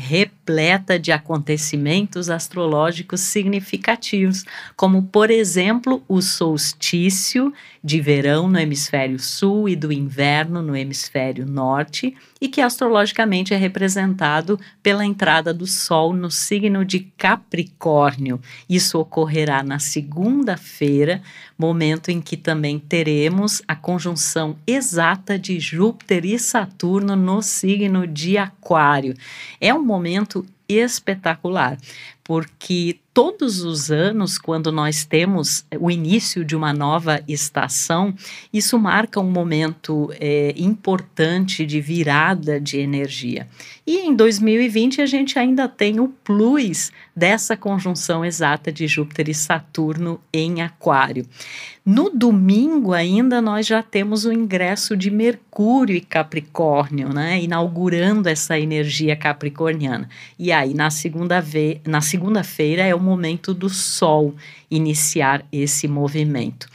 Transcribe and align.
repleta 0.50 0.98
de 0.98 1.12
acontecimentos 1.12 2.28
astrológicos 2.28 3.20
significativos, 3.20 4.44
como, 4.74 5.04
por 5.04 5.30
exemplo, 5.30 6.02
o 6.08 6.20
solstício 6.20 7.52
de 7.82 8.00
verão 8.00 8.48
no 8.48 8.58
hemisfério 8.58 9.18
sul 9.18 9.68
e 9.68 9.74
do 9.74 9.92
inverno 9.92 10.60
no 10.60 10.76
hemisfério 10.76 11.46
norte, 11.46 12.14
e 12.40 12.48
que 12.48 12.60
astrologicamente 12.60 13.54
é 13.54 13.56
representado 13.56 14.58
pela 14.82 15.04
entrada 15.04 15.52
do 15.52 15.66
Sol 15.66 16.12
no 16.12 16.30
signo 16.30 16.84
de 16.84 17.00
Capricórnio. 17.16 18.40
Isso 18.68 18.98
ocorrerá 18.98 19.62
na 19.62 19.78
segunda-feira, 19.78 21.22
momento 21.58 22.10
em 22.10 22.20
que 22.20 22.36
também 22.36 22.78
teremos 22.78 23.62
a 23.66 23.74
conjunção 23.74 24.56
exata 24.66 25.38
de 25.38 25.58
Júpiter 25.58 26.24
e 26.24 26.38
Saturno 26.38 27.16
no 27.16 27.42
signo 27.42 28.06
de 28.06 28.36
Aquário. 28.36 29.14
É 29.60 29.72
um 29.74 29.82
momento 29.82 30.46
espetacular, 30.68 31.76
porque 32.30 33.00
todos 33.12 33.60
os 33.60 33.90
anos, 33.90 34.38
quando 34.38 34.70
nós 34.70 35.04
temos 35.04 35.64
o 35.80 35.90
início 35.90 36.44
de 36.44 36.54
uma 36.54 36.72
nova 36.72 37.20
estação, 37.26 38.14
isso 38.52 38.78
marca 38.78 39.18
um 39.18 39.28
momento 39.30 40.12
é, 40.20 40.54
importante 40.56 41.66
de 41.66 41.80
virada 41.80 42.60
de 42.60 42.78
energia. 42.78 43.48
E 43.84 43.98
em 43.98 44.14
2020 44.14 45.02
a 45.02 45.06
gente 45.06 45.38
ainda 45.38 45.66
tem 45.66 45.98
o 45.98 46.06
plus 46.08 46.92
dessa 47.16 47.56
conjunção 47.56 48.24
exata 48.24 48.70
de 48.70 48.86
Júpiter 48.86 49.28
e 49.28 49.34
Saturno 49.34 50.20
em 50.32 50.62
Aquário. 50.62 51.26
No 51.84 52.10
domingo 52.10 52.92
ainda 52.92 53.42
nós 53.42 53.66
já 53.66 53.82
temos 53.82 54.24
o 54.24 54.32
ingresso 54.32 54.96
de 54.96 55.10
Mercúrio 55.10 55.96
e 55.96 56.00
Capricórnio, 56.00 57.08
né, 57.08 57.42
inaugurando 57.42 58.28
essa 58.28 58.58
energia 58.58 59.16
capricorniana. 59.16 60.08
E 60.38 60.52
aí 60.52 60.72
na 60.72 60.90
segunda 60.90 61.44
na 61.84 62.00
segunda-feira 62.20 62.82
é 62.82 62.94
o 62.94 63.00
momento 63.00 63.54
do 63.54 63.70
Sol 63.70 64.34
iniciar 64.70 65.42
esse 65.50 65.88
movimento. 65.88 66.68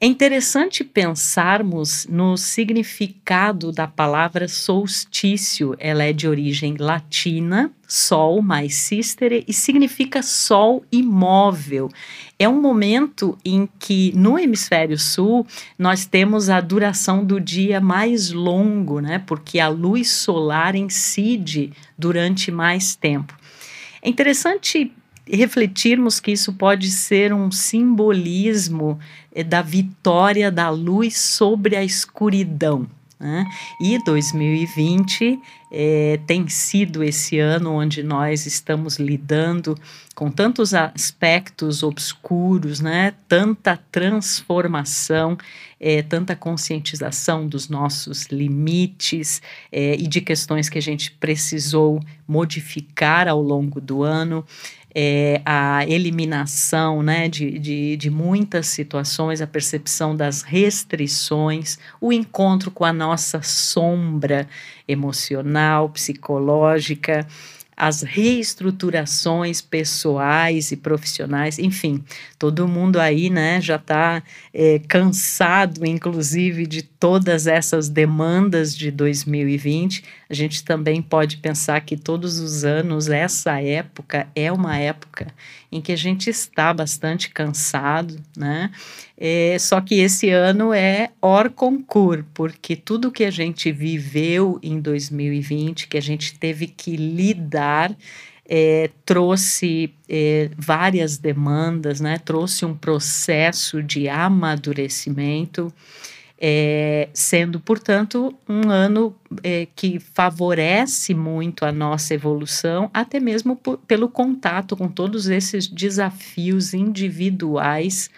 É 0.00 0.06
interessante 0.06 0.84
pensarmos 0.84 2.06
no 2.08 2.36
significado 2.36 3.72
da 3.72 3.88
palavra 3.88 4.46
solstício. 4.46 5.74
Ela 5.78 6.04
é 6.04 6.12
de 6.12 6.28
origem 6.28 6.76
latina, 6.78 7.70
sol 7.86 8.40
mais 8.40 8.76
sistere, 8.76 9.44
e 9.46 9.52
significa 9.52 10.22
sol 10.22 10.84
imóvel. 10.90 11.90
É 12.38 12.48
um 12.48 12.62
momento 12.62 13.36
em 13.44 13.68
que 13.78 14.12
no 14.16 14.38
hemisfério 14.38 14.98
sul 14.98 15.46
nós 15.76 16.06
temos 16.06 16.48
a 16.48 16.60
duração 16.60 17.24
do 17.24 17.40
dia 17.40 17.80
mais 17.80 18.30
longo, 18.30 19.00
né? 19.00 19.18
Porque 19.26 19.58
a 19.58 19.68
luz 19.68 20.10
solar 20.10 20.76
incide 20.76 21.72
durante 21.98 22.50
mais 22.52 22.94
tempo. 22.94 23.39
É 24.02 24.08
interessante 24.08 24.92
refletirmos 25.26 26.18
que 26.20 26.32
isso 26.32 26.52
pode 26.52 26.90
ser 26.90 27.32
um 27.32 27.50
simbolismo 27.50 28.98
eh, 29.32 29.44
da 29.44 29.62
vitória 29.62 30.50
da 30.50 30.70
luz 30.70 31.16
sobre 31.16 31.76
a 31.76 31.84
escuridão. 31.84 32.86
Né? 33.18 33.44
E 33.82 34.02
2020 34.02 35.38
é, 35.70 36.14
eh, 36.14 36.20
tem 36.26 36.48
sido 36.48 37.04
esse 37.04 37.38
ano 37.38 37.74
onde 37.74 38.02
nós 38.02 38.46
estamos 38.46 38.98
lidando 38.98 39.76
com 40.14 40.30
tantos 40.30 40.72
aspectos 40.72 41.82
obscuros, 41.82 42.80
né? 42.80 43.12
tanta 43.28 43.78
transformação, 43.92 45.36
é, 45.80 46.02
tanta 46.02 46.36
conscientização 46.36 47.46
dos 47.46 47.68
nossos 47.70 48.26
limites 48.26 49.40
é, 49.72 49.94
e 49.94 50.06
de 50.06 50.20
questões 50.20 50.68
que 50.68 50.76
a 50.76 50.82
gente 50.82 51.10
precisou 51.12 52.00
modificar 52.28 53.26
ao 53.26 53.40
longo 53.40 53.80
do 53.80 54.02
ano 54.02 54.44
é, 54.94 55.40
a 55.44 55.86
eliminação 55.86 57.02
né, 57.02 57.28
de, 57.28 57.58
de, 57.58 57.96
de 57.96 58.10
muitas 58.10 58.66
situações, 58.66 59.40
a 59.40 59.46
percepção 59.46 60.16
das 60.16 60.42
restrições, 60.42 61.78
o 62.00 62.12
encontro 62.12 62.70
com 62.70 62.84
a 62.84 62.92
nossa 62.92 63.40
sombra 63.42 64.48
emocional, 64.86 65.88
psicológica, 65.88 67.26
as 67.80 68.02
reestruturações 68.02 69.62
pessoais 69.62 70.70
e 70.70 70.76
profissionais, 70.76 71.58
enfim, 71.58 72.04
todo 72.38 72.68
mundo 72.68 73.00
aí, 73.00 73.30
né, 73.30 73.58
já 73.58 73.76
está 73.76 74.22
é, 74.52 74.78
cansado, 74.86 75.86
inclusive, 75.86 76.66
de 76.66 76.82
todas 76.82 77.46
essas 77.46 77.88
demandas 77.88 78.76
de 78.76 78.90
2020. 78.90 80.04
A 80.30 80.34
gente 80.34 80.62
também 80.62 81.02
pode 81.02 81.38
pensar 81.38 81.80
que 81.80 81.96
todos 81.96 82.38
os 82.38 82.64
anos, 82.64 83.08
essa 83.08 83.60
época 83.60 84.28
é 84.32 84.52
uma 84.52 84.78
época 84.78 85.34
em 85.72 85.80
que 85.80 85.90
a 85.90 85.96
gente 85.96 86.30
está 86.30 86.72
bastante 86.72 87.30
cansado, 87.30 88.16
né? 88.36 88.70
É, 89.18 89.56
só 89.58 89.80
que 89.80 89.96
esse 89.96 90.30
ano 90.30 90.72
é 90.72 91.10
hors 91.20 91.52
concur, 91.52 92.24
porque 92.32 92.76
tudo 92.76 93.10
que 93.10 93.24
a 93.24 93.30
gente 93.30 93.72
viveu 93.72 94.60
em 94.62 94.80
2020, 94.80 95.88
que 95.88 95.98
a 95.98 96.02
gente 96.02 96.38
teve 96.38 96.68
que 96.68 96.96
lidar, 96.96 97.92
é, 98.48 98.90
trouxe 99.04 99.92
é, 100.08 100.50
várias 100.56 101.18
demandas, 101.18 102.00
né? 102.00 102.18
trouxe 102.18 102.64
um 102.64 102.74
processo 102.74 103.82
de 103.82 104.08
amadurecimento, 104.08 105.72
é, 106.40 107.10
sendo, 107.12 107.60
portanto, 107.60 108.34
um 108.48 108.70
ano 108.70 109.14
é, 109.42 109.66
que 109.76 109.98
favorece 109.98 111.12
muito 111.12 111.66
a 111.66 111.70
nossa 111.72 112.14
evolução, 112.14 112.90
até 112.94 113.20
mesmo 113.20 113.54
por, 113.54 113.76
pelo 113.78 114.08
contato 114.08 114.74
com 114.74 114.88
todos 114.88 115.28
esses 115.28 115.68
desafios 115.68 116.72
individuais 116.72 118.10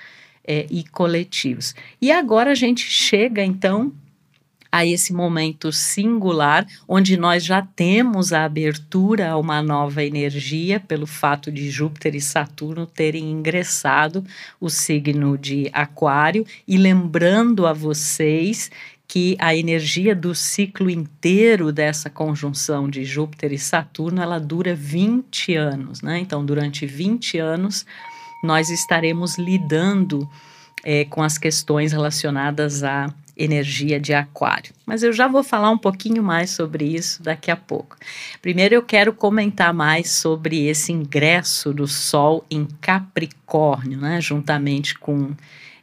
é, 0.47 0.66
e 0.71 0.84
coletivos. 0.84 1.75
E 2.00 2.12
agora 2.12 2.53
a 2.53 2.55
gente 2.55 2.84
chega 2.84 3.44
então 3.44 3.93
a 4.72 4.87
esse 4.87 5.12
momento 5.12 5.71
singular, 5.71 6.66
onde 6.88 7.15
nós 7.19 7.44
já 7.44 7.60
temos 7.60 8.33
a 8.33 8.44
abertura 8.44 9.28
a 9.31 9.37
uma 9.37 9.62
nova 9.62 10.03
energia, 10.03 10.81
pelo 10.81 11.06
fato 11.06 11.53
de 11.53 11.71
Júpiter 11.71 12.15
e 12.15 12.21
Saturno 12.22 12.87
terem 12.87 13.31
ingressado 13.31 14.25
o 14.59 14.71
signo 14.71 15.37
de 15.37 15.69
Aquário, 15.75 16.47
e 16.66 16.78
lembrando 16.78 17.66
a 17.66 17.75
vocês 17.75 18.71
que 19.06 19.37
a 19.38 19.55
energia 19.55 20.16
do 20.16 20.34
ciclo 20.34 20.89
inteiro 20.89 21.71
dessa 21.71 22.09
conjunção 22.09 22.89
de 22.89 23.04
Júpiter 23.04 23.53
e 23.53 23.59
Saturno, 23.59 24.22
ela 24.22 24.39
dura 24.41 24.75
20 24.75 25.54
anos, 25.54 26.00
né? 26.00 26.19
Então, 26.19 26.43
durante 26.43 26.87
20 26.87 27.37
anos, 27.37 27.84
nós 28.43 28.71
estaremos 28.71 29.37
lidando 29.37 30.27
é, 30.83 31.04
com 31.04 31.22
as 31.22 31.37
questões 31.37 31.93
relacionadas 31.93 32.83
à 32.83 33.12
energia 33.44 33.98
de 33.98 34.14
Aquário. 34.14 34.72
Mas 34.86 35.03
eu 35.03 35.12
já 35.12 35.26
vou 35.26 35.42
falar 35.42 35.70
um 35.70 35.78
pouquinho 35.78 36.22
mais 36.22 36.50
sobre 36.50 36.84
isso 36.84 37.22
daqui 37.22 37.50
a 37.50 37.56
pouco. 37.56 37.97
Primeiro, 38.41 38.75
eu 38.75 38.82
quero 38.82 39.12
comentar 39.12 39.75
mais 39.75 40.10
sobre 40.12 40.66
esse 40.66 40.92
ingresso 40.92 41.72
do 41.72 41.86
Sol 41.86 42.44
em 42.50 42.66
Capricórnio, 42.80 43.98
né, 43.98 44.21
juntamente 44.21 44.98
com 44.98 45.33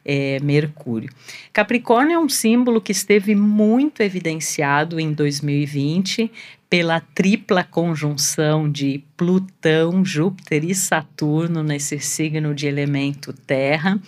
é, 0.04 0.38
Mercúrio. 0.40 1.10
Capricórnio 1.52 2.14
é 2.14 2.18
um 2.18 2.28
símbolo 2.28 2.80
que 2.80 2.92
esteve 2.92 3.34
muito 3.34 4.00
evidenciado 4.00 4.98
em 4.98 5.12
2020 5.12 6.30
pela 6.70 7.00
tripla 7.00 7.64
conjunção 7.64 8.70
de 8.70 9.02
Plutão, 9.16 10.04
Júpiter 10.04 10.64
e 10.64 10.74
Saturno 10.74 11.64
nesse 11.64 11.98
signo 11.98 12.54
de 12.54 12.68
elemento 12.68 13.32
Terra, 13.32 14.00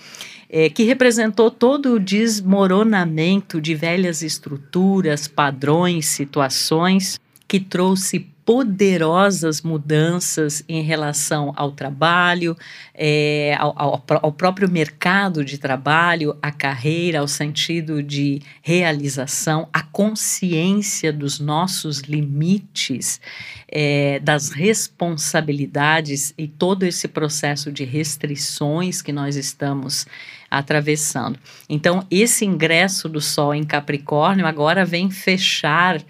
é, 0.52 0.68
que 0.68 0.84
representou 0.84 1.50
todo 1.50 1.94
o 1.94 1.98
desmoronamento 1.98 3.58
de 3.58 3.74
velhas 3.74 4.20
estruturas, 4.20 5.26
padrões, 5.26 6.06
situações 6.06 7.18
que 7.48 7.58
trouxe 7.58 8.30
poderosas 8.44 9.62
mudanças 9.62 10.64
em 10.68 10.82
relação 10.82 11.52
ao 11.56 11.70
trabalho, 11.70 12.56
é, 12.92 13.56
ao, 13.58 13.72
ao, 13.76 14.04
ao, 14.20 14.32
próprio 14.32 14.68
mercado 14.68 15.44
de 15.44 15.58
trabalho, 15.58 16.36
à 16.42 16.50
carreira, 16.50 17.20
ao 17.20 17.28
sentido 17.28 18.02
de 18.02 18.42
realização, 18.60 19.68
a 19.72 19.82
consciência 19.82 21.12
dos 21.12 21.38
nossos 21.38 22.00
limites, 22.00 23.20
é, 23.68 24.18
das 24.18 24.50
responsabilidades 24.50 26.34
e 26.36 26.48
todo 26.48 26.82
esse 26.82 27.06
processo 27.06 27.70
de 27.70 27.84
restrições 27.84 29.00
que 29.00 29.12
nós 29.12 29.36
estamos 29.36 30.04
atravessando. 30.52 31.38
Então, 31.68 32.06
esse 32.10 32.44
ingresso 32.44 33.08
do 33.08 33.20
Sol 33.20 33.54
em 33.54 33.64
Capricórnio 33.64 34.46
agora 34.46 34.84
vem 34.84 35.10
fechar 35.10 36.02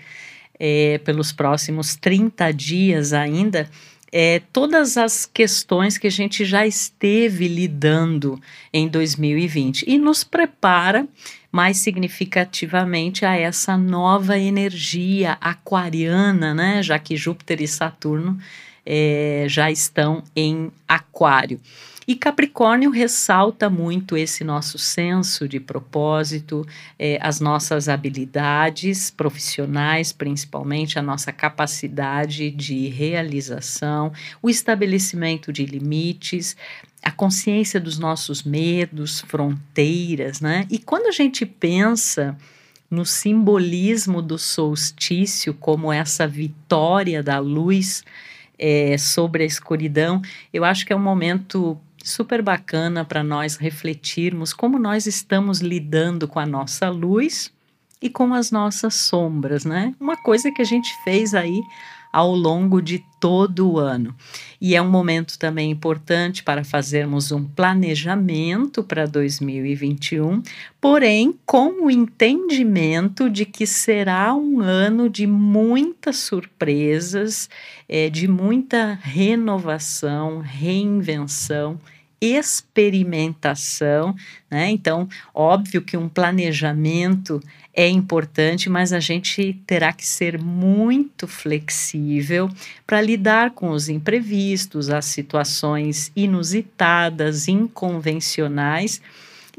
é, 0.58 0.98
pelos 0.98 1.32
próximos 1.32 1.96
30 1.96 2.52
dias 2.52 3.12
ainda, 3.12 3.68
é, 4.10 4.42
todas 4.52 4.96
as 4.98 5.24
questões 5.24 5.96
que 5.96 6.06
a 6.06 6.10
gente 6.10 6.44
já 6.44 6.66
esteve 6.66 7.48
lidando 7.48 8.38
em 8.72 8.86
2020 8.86 9.84
e 9.86 9.96
nos 9.96 10.22
prepara 10.22 11.06
mais 11.50 11.78
significativamente 11.78 13.24
a 13.24 13.36
essa 13.36 13.76
nova 13.76 14.38
energia 14.38 15.38
aquariana, 15.40 16.52
né? 16.54 16.82
Já 16.82 16.98
que 16.98 17.16
Júpiter 17.16 17.60
e 17.60 17.68
Saturno 17.68 18.38
é, 18.84 19.46
já 19.48 19.70
estão 19.70 20.22
em 20.34 20.70
Aquário. 20.88 21.60
E 22.06 22.16
Capricórnio 22.16 22.90
ressalta 22.90 23.70
muito 23.70 24.16
esse 24.16 24.42
nosso 24.42 24.78
senso 24.78 25.48
de 25.48 25.60
propósito, 25.60 26.66
é, 26.98 27.18
as 27.22 27.40
nossas 27.40 27.88
habilidades 27.88 29.10
profissionais, 29.10 30.12
principalmente 30.12 30.98
a 30.98 31.02
nossa 31.02 31.32
capacidade 31.32 32.50
de 32.50 32.88
realização, 32.88 34.12
o 34.42 34.50
estabelecimento 34.50 35.52
de 35.52 35.64
limites, 35.64 36.56
a 37.02 37.10
consciência 37.10 37.80
dos 37.80 37.98
nossos 37.98 38.42
medos, 38.42 39.20
fronteiras, 39.22 40.40
né? 40.40 40.66
E 40.70 40.78
quando 40.78 41.06
a 41.06 41.12
gente 41.12 41.44
pensa 41.44 42.36
no 42.90 43.06
simbolismo 43.06 44.20
do 44.20 44.38
solstício 44.38 45.54
como 45.54 45.92
essa 45.92 46.26
vitória 46.26 47.22
da 47.22 47.38
luz 47.38 48.04
é, 48.58 48.96
sobre 48.98 49.42
a 49.42 49.46
escuridão, 49.46 50.22
eu 50.52 50.64
acho 50.64 50.86
que 50.86 50.92
é 50.92 50.96
um 50.96 51.00
momento 51.00 51.80
super 52.02 52.42
bacana 52.42 53.04
para 53.04 53.22
nós 53.22 53.56
refletirmos 53.56 54.52
como 54.52 54.78
nós 54.78 55.06
estamos 55.06 55.60
lidando 55.60 56.26
com 56.26 56.38
a 56.38 56.46
nossa 56.46 56.88
luz 56.88 57.52
e 58.00 58.10
com 58.10 58.34
as 58.34 58.50
nossas 58.50 58.94
sombras, 58.94 59.64
né? 59.64 59.94
Uma 60.00 60.16
coisa 60.16 60.50
que 60.50 60.60
a 60.60 60.64
gente 60.64 60.92
fez 61.04 61.34
aí 61.34 61.60
ao 62.12 62.34
longo 62.34 62.82
de 62.82 63.02
todo 63.18 63.70
o 63.70 63.78
ano. 63.78 64.14
E 64.60 64.76
é 64.76 64.82
um 64.82 64.90
momento 64.90 65.38
também 65.38 65.70
importante 65.70 66.42
para 66.42 66.62
fazermos 66.62 67.32
um 67.32 67.44
planejamento 67.44 68.82
para 68.82 69.06
2021, 69.06 70.42
porém 70.80 71.34
com 71.46 71.86
o 71.86 71.90
entendimento 71.90 73.30
de 73.30 73.46
que 73.46 73.66
será 73.66 74.34
um 74.34 74.60
ano 74.60 75.08
de 75.08 75.26
muitas 75.26 76.18
surpresas, 76.18 77.48
é, 77.88 78.10
de 78.10 78.28
muita 78.28 78.98
renovação, 79.02 80.40
reinvenção 80.40 81.80
experimentação, 82.22 84.14
né? 84.48 84.70
Então, 84.70 85.08
óbvio 85.34 85.82
que 85.82 85.96
um 85.96 86.08
planejamento 86.08 87.42
é 87.74 87.88
importante, 87.88 88.70
mas 88.70 88.92
a 88.92 89.00
gente 89.00 89.60
terá 89.66 89.92
que 89.92 90.06
ser 90.06 90.40
muito 90.40 91.26
flexível 91.26 92.48
para 92.86 93.00
lidar 93.00 93.50
com 93.50 93.70
os 93.70 93.88
imprevistos, 93.88 94.88
as 94.88 95.06
situações 95.06 96.12
inusitadas, 96.14 97.48
inconvencionais 97.48 99.02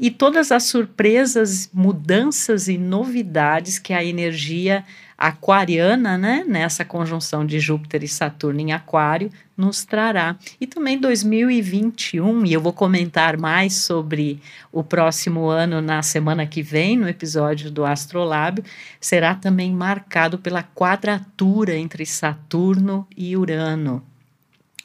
e 0.00 0.10
todas 0.10 0.50
as 0.50 0.64
surpresas, 0.64 1.68
mudanças 1.72 2.66
e 2.68 2.78
novidades 2.78 3.78
que 3.78 3.92
a 3.92 4.02
energia 4.02 4.84
aquariana, 5.16 6.18
né, 6.18 6.44
nessa 6.46 6.84
conjunção 6.84 7.46
de 7.46 7.60
Júpiter 7.60 8.02
e 8.02 8.08
Saturno 8.08 8.60
em 8.60 8.72
Aquário, 8.72 9.30
nos 9.56 9.84
trará. 9.84 10.36
E 10.60 10.66
também 10.66 10.98
2021, 10.98 12.46
e 12.46 12.52
eu 12.52 12.60
vou 12.60 12.72
comentar 12.72 13.36
mais 13.36 13.74
sobre 13.74 14.40
o 14.72 14.82
próximo 14.82 15.46
ano 15.46 15.80
na 15.80 16.02
semana 16.02 16.46
que 16.46 16.62
vem, 16.62 16.96
no 16.96 17.08
episódio 17.08 17.70
do 17.70 17.84
Astrolábio, 17.84 18.64
será 19.00 19.34
também 19.34 19.72
marcado 19.72 20.38
pela 20.38 20.62
quadratura 20.62 21.76
entre 21.76 22.04
Saturno 22.04 23.06
e 23.16 23.36
Urano. 23.36 24.02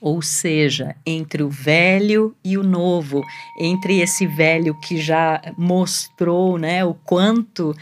Ou 0.01 0.21
seja, 0.21 0.95
entre 1.05 1.43
o 1.43 1.49
velho 1.49 2.33
e 2.43 2.57
o 2.57 2.63
novo, 2.63 3.21
entre 3.59 3.99
esse 3.99 4.25
velho 4.25 4.73
que 4.79 4.97
já 4.97 5.41
mostrou 5.57 6.57
né, 6.57 6.85
o 6.85 6.93
quanto 6.93 7.75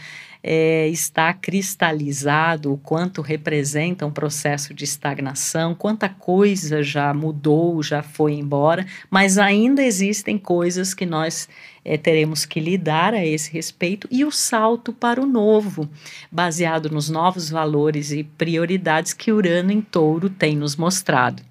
é, 0.50 0.88
está 0.88 1.34
cristalizado, 1.34 2.72
o 2.72 2.78
quanto 2.78 3.20
representa 3.20 4.06
um 4.06 4.10
processo 4.10 4.72
de 4.72 4.82
estagnação, 4.82 5.74
quanta 5.74 6.08
coisa 6.08 6.82
já 6.82 7.12
mudou, 7.12 7.82
já 7.82 8.02
foi 8.02 8.32
embora, 8.32 8.86
mas 9.10 9.36
ainda 9.36 9.82
existem 9.82 10.38
coisas 10.38 10.94
que 10.94 11.04
nós 11.04 11.50
é, 11.84 11.98
teremos 11.98 12.46
que 12.46 12.60
lidar 12.60 13.12
a 13.12 13.22
esse 13.22 13.52
respeito 13.52 14.08
e 14.10 14.24
o 14.24 14.30
salto 14.30 14.90
para 14.90 15.20
o 15.20 15.26
novo, 15.26 15.86
baseado 16.32 16.88
nos 16.88 17.10
novos 17.10 17.50
valores 17.50 18.10
e 18.10 18.24
prioridades 18.24 19.12
que 19.12 19.30
Urano 19.30 19.70
em 19.70 19.82
Touro 19.82 20.30
tem 20.30 20.56
nos 20.56 20.76
mostrado. 20.76 21.42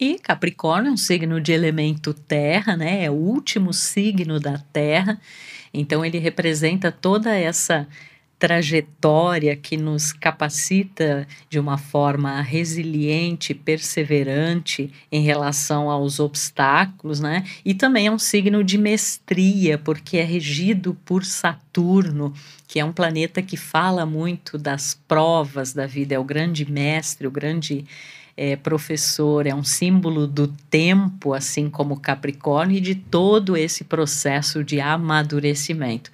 E 0.00 0.18
Capricórnio 0.18 0.88
é 0.88 0.92
um 0.92 0.96
signo 0.96 1.38
de 1.42 1.52
elemento 1.52 2.14
terra, 2.14 2.74
né? 2.74 3.04
É 3.04 3.10
o 3.10 3.14
último 3.14 3.74
signo 3.74 4.40
da 4.40 4.56
terra. 4.72 5.20
Então 5.74 6.04
ele 6.04 6.18
representa 6.18 6.90
toda 6.90 7.34
essa 7.34 7.86
trajetória 8.44 9.56
que 9.56 9.74
nos 9.74 10.12
capacita 10.12 11.26
de 11.48 11.58
uma 11.58 11.78
forma 11.78 12.42
resiliente, 12.42 13.54
perseverante 13.54 14.92
em 15.10 15.22
relação 15.22 15.88
aos 15.88 16.20
obstáculos, 16.20 17.20
né? 17.20 17.42
E 17.64 17.72
também 17.72 18.06
é 18.06 18.10
um 18.10 18.18
signo 18.18 18.62
de 18.62 18.76
mestria, 18.76 19.78
porque 19.78 20.18
é 20.18 20.22
regido 20.22 20.94
por 21.06 21.24
Saturno, 21.24 22.34
que 22.68 22.78
é 22.78 22.84
um 22.84 22.92
planeta 22.92 23.40
que 23.40 23.56
fala 23.56 24.04
muito 24.04 24.58
das 24.58 24.92
provas 25.08 25.72
da 25.72 25.86
vida, 25.86 26.14
é 26.14 26.18
o 26.18 26.24
grande 26.24 26.70
mestre, 26.70 27.26
o 27.26 27.30
grande 27.30 27.86
é, 28.36 28.56
professor, 28.56 29.46
é 29.46 29.54
um 29.54 29.64
símbolo 29.64 30.26
do 30.26 30.48
tempo, 30.68 31.32
assim 31.32 31.70
como 31.70 31.98
Capricórnio, 31.98 32.76
e 32.76 32.80
de 32.82 32.94
todo 32.94 33.56
esse 33.56 33.84
processo 33.84 34.62
de 34.62 34.82
amadurecimento. 34.82 36.10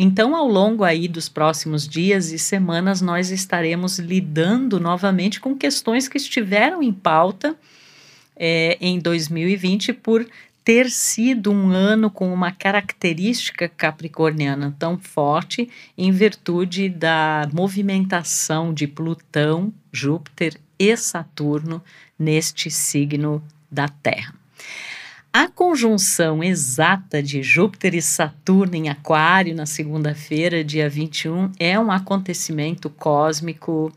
Então, 0.00 0.36
ao 0.36 0.46
longo 0.46 0.84
aí 0.84 1.08
dos 1.08 1.28
próximos 1.28 1.88
dias 1.88 2.30
e 2.30 2.38
semanas, 2.38 3.00
nós 3.00 3.32
estaremos 3.32 3.98
lidando 3.98 4.78
novamente 4.78 5.40
com 5.40 5.56
questões 5.56 6.06
que 6.06 6.16
estiveram 6.16 6.80
em 6.80 6.92
pauta 6.92 7.56
é, 8.36 8.78
em 8.80 9.00
2020 9.00 9.92
por 9.94 10.24
ter 10.62 10.88
sido 10.88 11.50
um 11.50 11.72
ano 11.72 12.12
com 12.12 12.32
uma 12.32 12.52
característica 12.52 13.68
capricorniana 13.68 14.72
tão 14.78 14.96
forte 14.96 15.68
em 15.96 16.12
virtude 16.12 16.88
da 16.88 17.48
movimentação 17.52 18.72
de 18.72 18.86
Plutão, 18.86 19.74
Júpiter 19.92 20.60
e 20.78 20.96
Saturno 20.96 21.82
neste 22.16 22.70
signo 22.70 23.42
da 23.68 23.88
Terra. 23.88 24.32
A 25.38 25.46
conjunção 25.46 26.42
exata 26.42 27.22
de 27.22 27.44
Júpiter 27.44 27.94
e 27.94 28.02
Saturno 28.02 28.74
em 28.74 28.88
Aquário 28.88 29.54
na 29.54 29.66
segunda-feira, 29.66 30.64
dia 30.64 30.90
21, 30.90 31.52
é 31.60 31.78
um 31.78 31.92
acontecimento 31.92 32.90
cósmico 32.90 33.92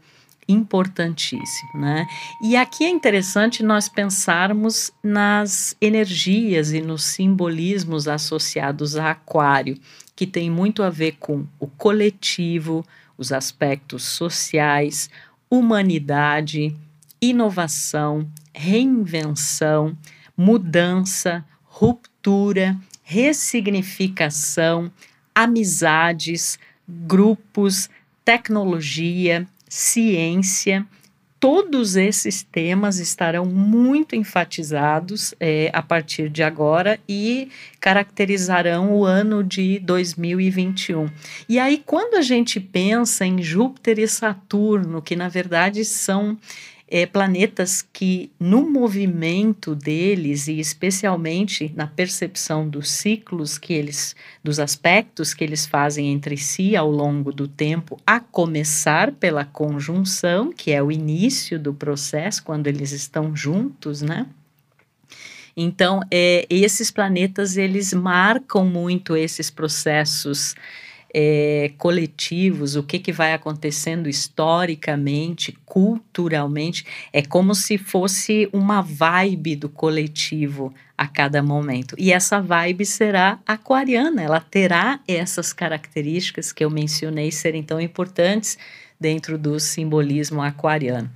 importantíssimo, 0.47 1.81
né? 1.81 2.05
E 2.43 2.55
aqui 2.55 2.83
é 2.83 2.89
interessante 2.89 3.63
nós 3.63 3.89
pensarmos 3.89 4.91
nas 5.03 5.75
energias 5.81 6.73
e 6.73 6.79
nos 6.79 7.05
simbolismos 7.05 8.07
associados 8.07 8.95
a 8.95 9.09
Aquário, 9.09 9.79
que 10.15 10.27
tem 10.27 10.47
muito 10.47 10.83
a 10.83 10.91
ver 10.91 11.13
com 11.19 11.47
o 11.59 11.65
coletivo, 11.65 12.85
os 13.17 13.31
aspectos 13.31 14.03
sociais, 14.03 15.09
humanidade, 15.49 16.77
inovação, 17.19 18.29
reinvenção, 18.53 19.97
mudança, 20.35 21.43
ruptura, 21.63 22.77
ressignificação, 23.03 24.91
amizades, 25.33 26.59
grupos, 26.87 27.89
tecnologia, 28.23 29.47
ciência. 29.67 30.85
Todos 31.39 31.95
esses 31.95 32.43
temas 32.43 32.99
estarão 32.99 33.45
muito 33.45 34.15
enfatizados 34.15 35.33
é, 35.39 35.71
a 35.73 35.81
partir 35.81 36.29
de 36.29 36.43
agora 36.43 36.99
e 37.09 37.49
caracterizarão 37.79 38.93
o 38.93 39.03
ano 39.03 39.43
de 39.43 39.79
2021. 39.79 41.09
E 41.49 41.57
aí, 41.57 41.81
quando 41.83 42.13
a 42.13 42.21
gente 42.21 42.59
pensa 42.59 43.25
em 43.25 43.41
Júpiter 43.41 43.97
e 43.97 44.07
Saturno, 44.07 45.01
que 45.01 45.15
na 45.15 45.29
verdade 45.29 45.83
são 45.83 46.37
é, 46.93 47.05
planetas 47.05 47.81
que, 47.81 48.29
no 48.37 48.69
movimento 48.69 49.73
deles 49.73 50.49
e 50.49 50.59
especialmente 50.59 51.71
na 51.73 51.87
percepção 51.87 52.67
dos 52.67 52.91
ciclos 52.91 53.57
que 53.57 53.71
eles, 53.71 54.13
dos 54.43 54.59
aspectos 54.59 55.33
que 55.33 55.41
eles 55.41 55.65
fazem 55.65 56.11
entre 56.11 56.35
si 56.35 56.75
ao 56.75 56.91
longo 56.91 57.31
do 57.31 57.47
tempo, 57.47 57.97
a 58.05 58.19
começar 58.19 59.13
pela 59.13 59.45
conjunção, 59.45 60.51
que 60.51 60.71
é 60.71 60.83
o 60.83 60.91
início 60.91 61.57
do 61.57 61.73
processo, 61.73 62.43
quando 62.43 62.67
eles 62.67 62.91
estão 62.91 63.33
juntos, 63.33 64.01
né? 64.01 64.27
Então, 65.55 66.01
é, 66.11 66.45
esses 66.49 66.91
planetas, 66.91 67.55
eles 67.55 67.93
marcam 67.93 68.65
muito 68.65 69.15
esses 69.15 69.49
processos 69.49 70.55
é, 71.13 71.71
coletivos, 71.77 72.75
o 72.75 72.83
que, 72.83 72.99
que 72.99 73.11
vai 73.11 73.33
acontecendo 73.33 74.07
historicamente, 74.07 75.57
culturalmente, 75.65 76.85
é 77.11 77.21
como 77.21 77.53
se 77.53 77.77
fosse 77.77 78.49
uma 78.53 78.81
vibe 78.81 79.55
do 79.55 79.69
coletivo 79.69 80.73
a 80.97 81.07
cada 81.07 81.41
momento. 81.43 81.95
E 81.97 82.13
essa 82.13 82.39
vibe 82.39 82.85
será 82.85 83.39
aquariana, 83.45 84.21
ela 84.21 84.39
terá 84.39 84.99
essas 85.07 85.51
características 85.51 86.51
que 86.51 86.63
eu 86.63 86.69
mencionei 86.69 87.31
serem 87.31 87.63
tão 87.63 87.81
importantes 87.81 88.57
dentro 88.99 89.37
do 89.37 89.59
simbolismo 89.59 90.41
aquariano. 90.41 91.09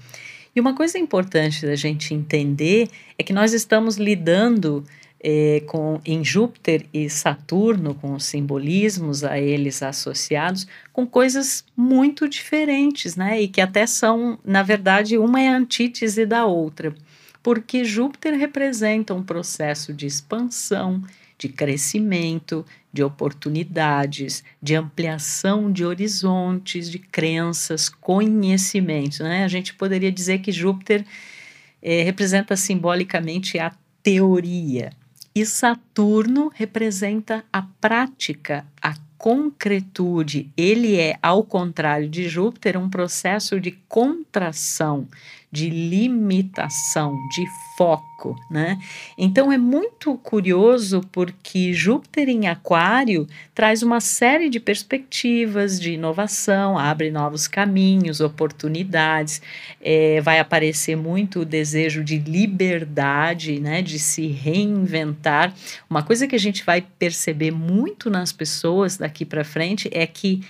E 0.56 0.60
uma 0.60 0.74
coisa 0.74 0.98
importante 0.98 1.66
da 1.66 1.76
gente 1.76 2.14
entender 2.14 2.90
é 3.18 3.24
que 3.24 3.34
nós 3.34 3.54
estamos 3.54 3.98
lidando 3.98 4.84
é, 5.20 5.64
com, 5.66 6.00
em 6.06 6.24
Júpiter 6.24 6.86
e 6.94 7.10
Saturno, 7.10 7.96
com 7.96 8.14
os 8.14 8.26
simbolismos 8.26 9.24
a 9.24 9.40
eles 9.40 9.82
associados, 9.82 10.68
com 10.94 11.06
coisas 11.08 11.66
muito 11.76 12.28
diferentes, 12.30 13.16
né? 13.16 13.42
E 13.42 13.48
que 13.48 13.62
até 13.62 13.88
são, 13.88 14.38
na 14.46 14.62
verdade, 14.62 15.18
uma 15.18 15.42
é 15.42 15.48
antítese 15.48 16.26
da 16.26 16.46
outra, 16.46 16.94
porque 17.42 17.84
Júpiter 17.84 18.38
representa 18.38 19.14
um 19.14 19.24
processo 19.24 19.94
de 19.94 20.06
expansão, 20.06 21.04
de 21.38 21.50
crescimento, 21.50 22.66
de 22.94 23.04
oportunidades, 23.04 24.44
de 24.62 24.76
ampliação 24.76 25.72
de 25.72 25.84
horizontes, 25.84 26.90
de 26.90 26.98
crenças, 26.98 27.90
conhecimentos. 27.90 29.20
Né? 29.20 29.44
A 29.44 29.48
gente 29.48 29.74
poderia 29.74 30.12
dizer 30.12 30.40
que 30.40 30.52
Júpiter 30.52 31.06
é, 31.82 32.04
representa 32.04 32.56
simbolicamente 32.56 33.60
a 33.60 33.72
teoria, 34.02 34.92
e 35.36 35.46
Saturno 35.46 36.50
representa 36.56 37.44
a 37.52 37.62
prática, 37.62 38.66
a 38.82 38.96
concretude. 39.18 40.50
Ele 40.56 40.98
é, 40.98 41.18
ao 41.22 41.44
contrário 41.44 42.08
de 42.08 42.30
Júpiter, 42.30 42.78
um 42.78 42.90
processo 42.90 43.60
de 43.60 43.72
contração, 43.90 45.08
de 45.56 45.70
limitação, 45.70 47.16
de 47.30 47.48
foco, 47.78 48.36
né? 48.52 48.78
Então 49.18 49.50
é 49.50 49.58
muito 49.58 50.18
curioso 50.18 51.00
porque 51.14 51.72
Júpiter 51.72 52.28
em 52.28 52.48
Aquário 52.48 53.26
traz 53.54 53.82
uma 53.82 54.02
série 54.02 54.50
de 54.50 54.60
perspectivas 54.60 55.80
de 55.80 55.94
inovação, 55.94 56.78
abre 56.78 57.10
novos 57.10 57.48
caminhos, 57.48 58.20
oportunidades, 58.20 59.42
é, 59.82 60.20
vai 60.20 60.40
aparecer 60.40 60.98
muito 60.98 61.40
o 61.40 61.46
desejo 61.46 62.04
de 62.04 62.18
liberdade, 62.18 63.58
né? 63.62 63.82
De 63.82 63.98
se 63.98 64.28
reinventar. 64.28 65.54
Uma 65.90 66.04
coisa 66.04 66.28
que 66.28 66.36
a 66.36 66.40
gente 66.40 66.66
vai 66.66 66.86
perceber 67.00 67.52
muito 67.52 68.10
nas 68.10 68.34
pessoas 68.34 68.98
daqui 68.98 69.24
para 69.24 69.46
frente 69.46 69.90
é 69.94 70.06
que 70.06 70.42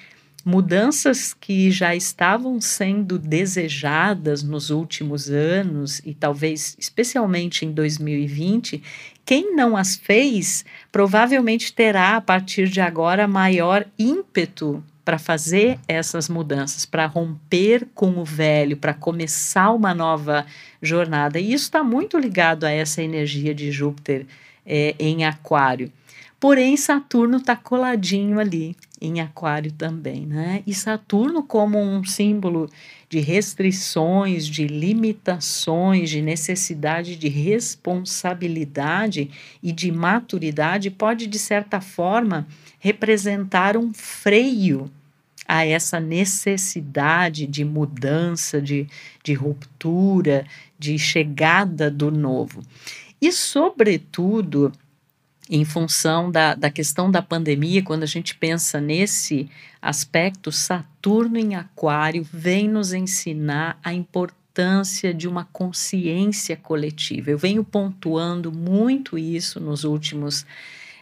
mudanças 0.46 1.34
que 1.34 1.72
já 1.72 1.96
estavam 1.96 2.62
sendo 2.62 3.18
desejadas 3.18 4.44
nos 4.44 4.70
últimos 4.70 5.28
anos 5.28 6.00
e 6.06 6.14
talvez 6.14 6.78
especialmente 6.78 7.66
em 7.66 7.72
2020, 7.72 8.84
quem 9.26 9.56
não 9.56 9.76
as 9.76 9.96
fez 9.96 10.64
provavelmente 10.92 11.74
terá 11.74 12.16
a 12.16 12.22
partir 12.22 12.70
de 12.70 12.80
agora 12.80 13.28
maior 13.28 13.88
ímpeto 13.98 14.84
para 15.04 15.18
fazer 15.18 15.80
essas 15.88 16.30
mudanças, 16.30 16.86
para 16.86 17.08
romper 17.08 17.88
com 17.96 18.20
o 18.20 18.26
velho, 18.26 18.78
para 18.78 18.94
começar 18.94 19.72
uma 19.72 19.94
nova 19.96 20.46
jornada. 20.82 21.40
E 21.40 21.54
isso 21.54 21.66
está 21.66 21.84
muito 21.84 22.20
ligado 22.20 22.66
a 22.66 22.72
essa 22.72 23.02
energia 23.02 23.54
de 23.54 23.72
Júpiter 23.72 24.28
é, 24.66 24.96
em 25.00 25.26
Aquário. 25.26 25.92
Porém, 26.40 26.78
Saturno 26.78 27.38
está 27.38 27.56
coladinho 27.56 28.40
ali 28.40 28.76
em 29.06 29.22
Aquário 29.22 29.72
também, 29.72 30.26
né? 30.26 30.64
E 30.66 30.74
Saturno, 30.74 31.44
como 31.44 31.80
um 31.80 32.04
símbolo 32.04 32.70
de 33.10 33.20
restrições, 33.20 34.48
de 34.48 34.68
limitações, 34.68 36.10
de 36.10 36.22
necessidade 36.22 37.16
de 37.16 37.28
responsabilidade 37.28 39.30
e 39.62 39.72
de 39.72 39.92
maturidade, 39.92 40.90
pode, 40.90 41.28
de 41.28 41.40
certa 41.40 41.80
forma, 41.80 42.48
representar 42.80 43.78
um 43.78 43.94
freio 43.94 44.92
a 45.48 45.66
essa 45.66 46.00
necessidade 46.00 47.46
de 47.46 47.64
mudança, 47.64 48.62
de, 48.62 48.88
de 49.24 49.34
ruptura, 49.34 50.46
de 50.78 50.98
chegada 50.98 51.92
do 51.92 52.12
novo. 52.12 52.64
E, 53.22 53.32
sobretudo, 53.32 54.72
em 55.50 55.64
função 55.64 56.32
da, 56.32 56.56
da 56.56 56.70
questão 56.70 57.10
da 57.10 57.22
pandemia, 57.22 57.84
quando 57.84 58.04
a 58.04 58.08
gente 58.08 58.36
pensa 58.36 58.82
nesse 58.82 59.50
aspecto, 59.82 60.52
Saturno 60.52 61.38
em 61.38 61.56
Aquário 61.56 62.26
vem 62.32 62.68
nos 62.68 62.94
ensinar 62.94 63.80
a 63.84 63.94
importância 63.94 65.14
de 65.14 65.28
uma 65.28 65.46
consciência 65.46 66.56
coletiva. 66.56 67.30
Eu 67.30 67.38
venho 67.38 67.64
pontuando 67.64 68.52
muito 68.52 69.18
isso 69.18 69.60
nos 69.60 69.84
últimos 69.84 70.46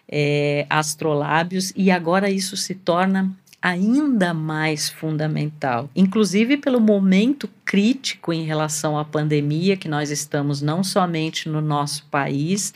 é, 0.10 0.66
astrolábios 0.70 1.72
e 1.76 1.90
agora 1.90 2.30
isso 2.30 2.58
se 2.58 2.76
torna 2.76 3.32
ainda 3.62 4.34
mais 4.34 4.90
fundamental, 4.90 5.90
inclusive 5.96 6.58
pelo 6.58 6.82
momento 6.82 7.50
crítico 7.64 8.34
em 8.34 8.44
relação 8.44 9.00
à 9.00 9.06
pandemia 9.06 9.78
que 9.78 9.88
nós 9.88 10.12
estamos 10.12 10.62
não 10.62 10.84
somente 10.84 11.48
no 11.48 11.62
nosso 11.62 12.06
país, 12.12 12.74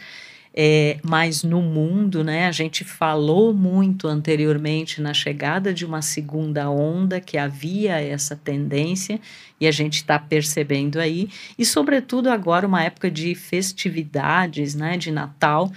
é, 0.60 0.98
mas 1.04 1.44
no 1.44 1.62
mundo, 1.62 2.24
né? 2.24 2.48
A 2.48 2.52
gente 2.52 2.84
falou 2.84 3.54
muito 3.54 4.08
anteriormente 4.08 5.00
na 5.00 5.14
chegada 5.14 5.72
de 5.72 5.86
uma 5.86 6.02
segunda 6.02 6.68
onda 6.68 7.22
que 7.22 7.38
havia 7.38 8.02
essa 8.02 8.36
tendência 8.36 9.22
e 9.62 9.68
a 9.68 9.72
gente 9.72 9.98
está 9.98 10.18
percebendo 10.18 11.00
aí, 11.00 11.30
e 11.60 11.64
sobretudo 11.64 12.32
agora 12.32 12.66
uma 12.66 12.84
época 12.84 13.12
de 13.12 13.36
festividades, 13.36 14.74
né? 14.74 14.98
De 14.98 15.12
Natal. 15.12 15.72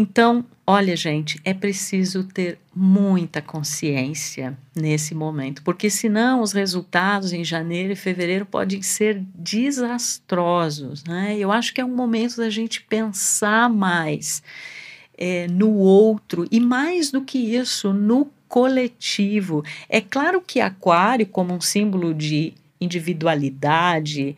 Então, 0.00 0.44
olha, 0.64 0.94
gente, 0.94 1.40
é 1.44 1.52
preciso 1.52 2.22
ter 2.22 2.56
muita 2.72 3.42
consciência 3.42 4.56
nesse 4.72 5.12
momento, 5.12 5.60
porque 5.64 5.90
senão 5.90 6.40
os 6.40 6.52
resultados 6.52 7.32
em 7.32 7.42
janeiro 7.42 7.94
e 7.94 7.96
fevereiro 7.96 8.46
podem 8.46 8.80
ser 8.80 9.20
desastrosos, 9.34 11.02
né? 11.02 11.36
Eu 11.36 11.50
acho 11.50 11.74
que 11.74 11.80
é 11.80 11.84
um 11.84 11.96
momento 11.96 12.36
da 12.36 12.48
gente 12.48 12.80
pensar 12.82 13.68
mais 13.68 14.40
é, 15.18 15.48
no 15.48 15.74
outro 15.74 16.46
e 16.48 16.60
mais 16.60 17.10
do 17.10 17.22
que 17.22 17.56
isso, 17.56 17.92
no 17.92 18.30
coletivo. 18.46 19.64
É 19.88 20.00
claro 20.00 20.40
que 20.40 20.60
Aquário, 20.60 21.26
como 21.26 21.52
um 21.52 21.60
símbolo 21.60 22.14
de 22.14 22.54
individualidade, 22.80 24.36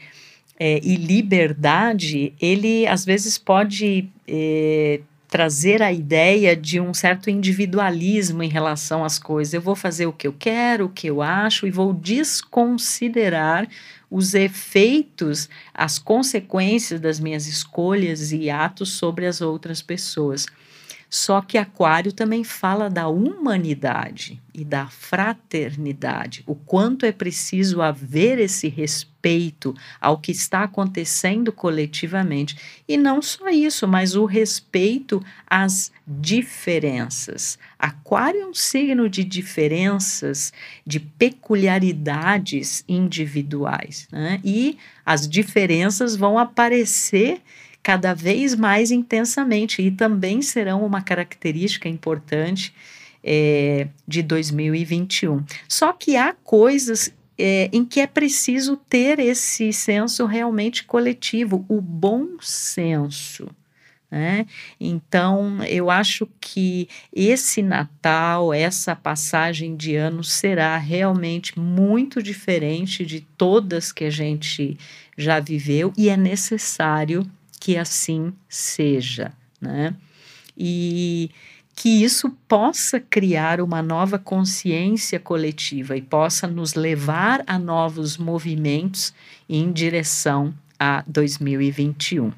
é, 0.58 0.78
e 0.82 0.96
liberdade, 0.96 2.34
ele 2.38 2.86
às 2.86 3.02
vezes 3.02 3.38
pode 3.38 4.06
é, 4.28 5.00
trazer 5.30 5.80
a 5.80 5.92
ideia 5.92 6.56
de 6.56 6.80
um 6.80 6.92
certo 6.92 7.30
individualismo 7.30 8.42
em 8.42 8.48
relação 8.48 9.04
às 9.04 9.16
coisas. 9.16 9.54
Eu 9.54 9.60
vou 9.60 9.76
fazer 9.76 10.06
o 10.06 10.12
que 10.12 10.26
eu 10.26 10.34
quero, 10.36 10.86
o 10.86 10.88
que 10.88 11.06
eu 11.06 11.22
acho 11.22 11.68
e 11.68 11.70
vou 11.70 11.92
desconsiderar 11.92 13.68
os 14.10 14.34
efeitos, 14.34 15.48
as 15.72 16.00
consequências 16.00 17.00
das 17.00 17.20
minhas 17.20 17.46
escolhas 17.46 18.32
e 18.32 18.50
atos 18.50 18.90
sobre 18.90 19.24
as 19.24 19.40
outras 19.40 19.80
pessoas. 19.80 20.46
Só 21.10 21.40
que 21.40 21.58
Aquário 21.58 22.12
também 22.12 22.44
fala 22.44 22.88
da 22.88 23.08
humanidade 23.08 24.40
e 24.54 24.64
da 24.64 24.86
fraternidade, 24.86 26.44
o 26.46 26.54
quanto 26.54 27.04
é 27.04 27.10
preciso 27.10 27.82
haver 27.82 28.38
esse 28.38 28.68
respeito 28.68 29.74
ao 30.00 30.18
que 30.18 30.30
está 30.30 30.62
acontecendo 30.62 31.50
coletivamente. 31.50 32.56
E 32.86 32.96
não 32.96 33.20
só 33.20 33.48
isso, 33.48 33.88
mas 33.88 34.14
o 34.14 34.24
respeito 34.24 35.20
às 35.48 35.90
diferenças. 36.06 37.58
Aquário 37.76 38.42
é 38.42 38.46
um 38.46 38.54
signo 38.54 39.08
de 39.08 39.24
diferenças, 39.24 40.52
de 40.86 41.00
peculiaridades 41.00 42.84
individuais, 42.88 44.06
né? 44.12 44.40
E 44.44 44.78
as 45.04 45.28
diferenças 45.28 46.14
vão 46.14 46.38
aparecer 46.38 47.42
cada 47.82 48.14
vez 48.14 48.54
mais 48.54 48.90
intensamente 48.90 49.82
e 49.82 49.90
também 49.90 50.42
serão 50.42 50.84
uma 50.84 51.02
característica 51.02 51.88
importante 51.88 52.74
é, 53.24 53.88
de 54.06 54.22
2021. 54.22 55.44
Só 55.68 55.92
que 55.92 56.16
há 56.16 56.34
coisas 56.44 57.12
é, 57.38 57.70
em 57.72 57.84
que 57.84 58.00
é 58.00 58.06
preciso 58.06 58.76
ter 58.76 59.18
esse 59.18 59.72
senso 59.72 60.26
realmente 60.26 60.84
coletivo, 60.84 61.64
o 61.68 61.80
bom 61.80 62.36
senso. 62.40 63.48
Né? 64.10 64.44
Então, 64.78 65.62
eu 65.64 65.88
acho 65.88 66.28
que 66.40 66.88
esse 67.14 67.62
Natal, 67.62 68.52
essa 68.52 68.94
passagem 68.96 69.76
de 69.76 69.94
ano 69.94 70.24
será 70.24 70.76
realmente 70.76 71.58
muito 71.58 72.22
diferente 72.22 73.06
de 73.06 73.20
todas 73.20 73.92
que 73.92 74.04
a 74.04 74.10
gente 74.10 74.76
já 75.16 75.38
viveu 75.38 75.92
e 75.96 76.08
é 76.08 76.16
necessário 76.16 77.24
que 77.60 77.76
assim 77.76 78.32
seja. 78.48 79.32
Né? 79.60 79.94
E 80.56 81.30
que 81.76 82.02
isso 82.02 82.30
possa 82.48 83.00
criar 83.00 83.60
uma 83.60 83.80
nova 83.80 84.18
consciência 84.18 85.20
coletiva 85.20 85.96
e 85.96 86.02
possa 86.02 86.46
nos 86.46 86.74
levar 86.74 87.42
a 87.46 87.58
novos 87.58 88.18
movimentos 88.18 89.14
em 89.48 89.72
direção 89.72 90.52
a 90.78 91.02
2021. 91.06 92.32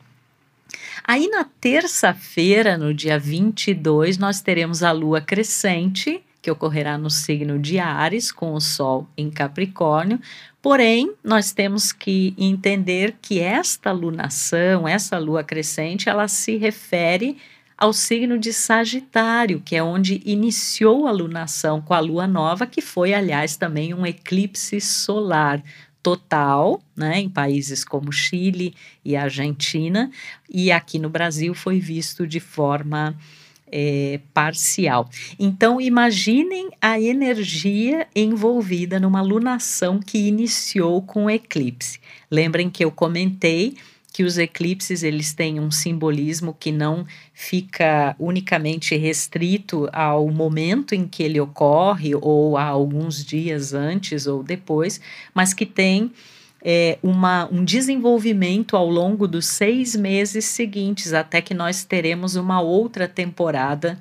Aí 1.05 1.29
na 1.29 1.45
terça-feira, 1.45 2.79
no 2.79 2.95
dia 2.95 3.19
22, 3.19 4.19
nós 4.19 4.41
teremos 4.41 4.83
a 4.83 4.93
lua 4.93 5.21
crescente, 5.21 6.23
que 6.43 6.51
ocorrerá 6.51 6.99
no 6.99 7.09
signo 7.09 7.57
de 7.57 7.79
Ares, 7.79 8.33
com 8.33 8.53
o 8.53 8.61
Sol 8.61 9.09
em 9.17 9.31
Capricórnio. 9.31 10.21
Porém, 10.61 11.13
nós 11.23 11.53
temos 11.53 11.93
que 11.93 12.35
entender 12.37 13.17
que 13.23 13.39
esta 13.39 13.93
lunação, 13.93 14.89
essa 14.89 15.17
lua 15.19 15.45
crescente, 15.45 16.09
ela 16.09 16.27
se 16.27 16.57
refere 16.57 17.39
ao 17.79 17.93
signo 17.93 18.39
de 18.39 18.53
Sagitário, 18.53 19.63
que 19.65 19.77
é 19.77 19.83
onde 19.83 20.21
iniciou 20.25 21.07
a 21.07 21.13
lunação 21.13 21.81
com 21.81 21.95
a 21.95 22.01
lua 22.01 22.27
nova, 22.27 22.67
que 22.67 22.81
foi, 22.81 23.15
aliás, 23.15 23.57
também 23.57 23.95
um 23.95 24.05
eclipse 24.05 24.81
solar 24.81 25.63
total, 26.03 26.83
né, 26.97 27.21
em 27.21 27.29
países 27.29 27.85
como 27.85 28.13
Chile 28.13 28.75
e 29.05 29.15
Argentina, 29.17 30.11
e 30.51 30.73
aqui 30.73 30.99
no 30.99 31.09
Brasil 31.09 31.55
foi 31.55 31.79
visto 31.79 32.27
de 32.27 32.41
forma 32.41 33.17
é, 33.73 34.21
parcial. 34.35 35.09
Então, 35.39 35.81
imaginem 35.81 36.71
a 36.81 37.01
energia 37.01 38.07
envolvida 38.15 39.01
numa 39.01 39.23
lunação 39.23 39.99
que 39.99 40.19
iniciou 40.19 41.01
com 41.01 41.25
o 41.25 41.31
eclipse. 41.31 41.99
Lembrem 42.31 42.69
que 42.69 42.85
eu 42.85 42.91
comentei 42.91 43.75
que 44.13 44.23
os 44.23 44.37
eclipses 44.37 45.03
eles 45.03 45.33
têm 45.33 45.59
um 45.59 45.71
simbolismo 45.71 46.55
que 46.59 46.71
não 46.71 47.07
fica 47.33 48.15
unicamente 48.19 48.95
restrito 48.95 49.89
ao 49.91 50.29
momento 50.29 50.95
em 50.95 51.09
que 51.09 51.23
ele 51.23 51.41
ocorre 51.41 52.15
ou 52.15 52.59
a 52.59 52.65
alguns 52.65 53.25
dias 53.25 53.73
antes 53.73 54.27
ou 54.27 54.43
depois, 54.43 55.01
mas 55.35 55.55
que 55.55 55.65
tem 55.65 56.13
é, 56.65 56.99
uma, 57.03 57.49
um 57.51 57.65
desenvolvimento 57.65 58.77
ao 58.77 58.89
longo 58.89 59.27
dos 59.27 59.47
seis 59.47 59.97
meses 59.97 60.45
seguintes, 60.45 61.13
até 61.13 61.41
que 61.41 61.55
nós 61.55 61.85
teremos 61.85 62.37
uma 62.37 62.61
outra 62.61 63.09
temporada 63.09 63.99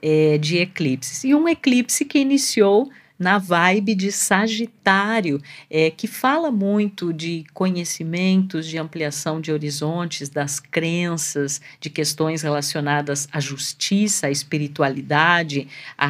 é, 0.00 0.38
de 0.38 0.58
eclipses. 0.58 1.24
E 1.24 1.34
um 1.34 1.48
eclipse 1.48 2.04
que 2.04 2.18
iniciou 2.18 2.88
na 3.18 3.38
vibe 3.38 3.94
de 3.94 4.12
Sagitário, 4.12 5.40
é, 5.70 5.90
que 5.90 6.06
fala 6.06 6.50
muito 6.50 7.12
de 7.12 7.44
conhecimentos, 7.54 8.66
de 8.66 8.76
ampliação 8.78 9.40
de 9.40 9.50
horizontes, 9.50 10.28
das 10.28 10.60
crenças, 10.60 11.60
de 11.80 11.88
questões 11.88 12.42
relacionadas 12.42 13.26
à 13.32 13.40
justiça, 13.40 14.26
à 14.26 14.30
espiritualidade, 14.30 15.66
à, 15.96 16.06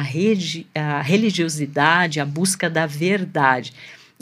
à 0.75 1.01
religiosidade, 1.01 2.19
à 2.19 2.25
busca 2.25 2.69
da 2.69 2.85
verdade. 2.85 3.73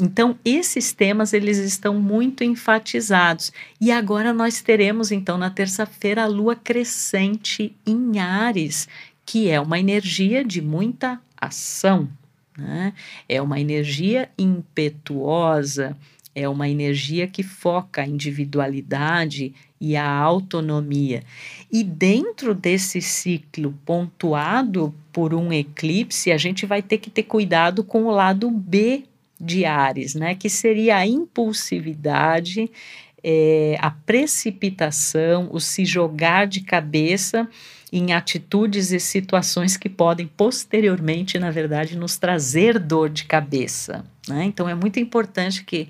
Então, 0.02 0.38
esses 0.44 0.92
temas 0.92 1.32
eles 1.32 1.58
estão 1.58 2.00
muito 2.00 2.44
enfatizados. 2.44 3.54
E 3.80 3.92
agora 3.92 4.34
nós 4.34 4.62
teremos 4.62 5.12
então 5.12 5.38
na 5.38 5.50
terça-feira 5.50 6.24
a 6.24 6.28
lua 6.28 6.56
crescente 6.56 7.74
em 7.86 8.20
Ares, 8.20 8.90
que 9.26 9.50
é 9.50 9.60
uma 9.60 9.80
energia 9.80 10.44
de 10.44 10.62
muita 10.62 11.20
ação, 11.38 12.10
né? 12.58 12.94
É 13.28 13.42
uma 13.42 13.60
energia 13.60 14.30
impetuosa, 14.38 15.98
é 16.34 16.48
uma 16.50 16.68
energia 16.68 17.26
que 17.26 17.42
foca 17.42 18.02
a 18.02 18.08
individualidade 18.08 19.54
e 19.80 19.96
a 19.96 20.10
autonomia. 20.10 21.24
E 21.72 21.84
dentro 21.84 22.54
desse 22.54 23.02
ciclo 23.02 23.74
pontuado 23.86 24.94
por 25.14 25.34
um 25.34 25.54
eclipse, 25.54 26.34
a 26.34 26.38
gente 26.38 26.66
vai 26.66 26.82
ter 26.82 26.98
que 26.98 27.10
ter 27.10 27.24
cuidado 27.24 27.82
com 27.82 28.04
o 28.04 28.12
lado 28.12 28.52
B 28.52 29.06
de 29.40 29.66
Ares, 29.66 30.16
né? 30.16 30.36
Que 30.36 30.50
seria 30.50 30.98
a 30.98 31.08
impulsividade, 31.08 32.72
é, 33.24 33.78
a 33.80 33.90
precipitação, 33.90 35.50
o 35.52 35.60
se 35.60 35.86
jogar 35.86 36.48
de 36.48 36.62
cabeça 36.62 37.48
em 37.92 38.14
atitudes 38.14 38.92
e 38.92 39.00
situações 39.00 39.78
que 39.78 39.90
podem 39.90 40.28
posteriormente, 40.28 41.40
na 41.40 41.50
verdade, 41.50 41.98
nos 41.98 42.18
trazer 42.18 42.78
dor 42.78 43.10
de 43.10 43.26
cabeça. 43.26 44.06
Né? 44.28 44.44
Então 44.46 44.68
é 44.68 44.76
muito 44.76 45.00
importante 45.00 45.64
que, 45.64 45.90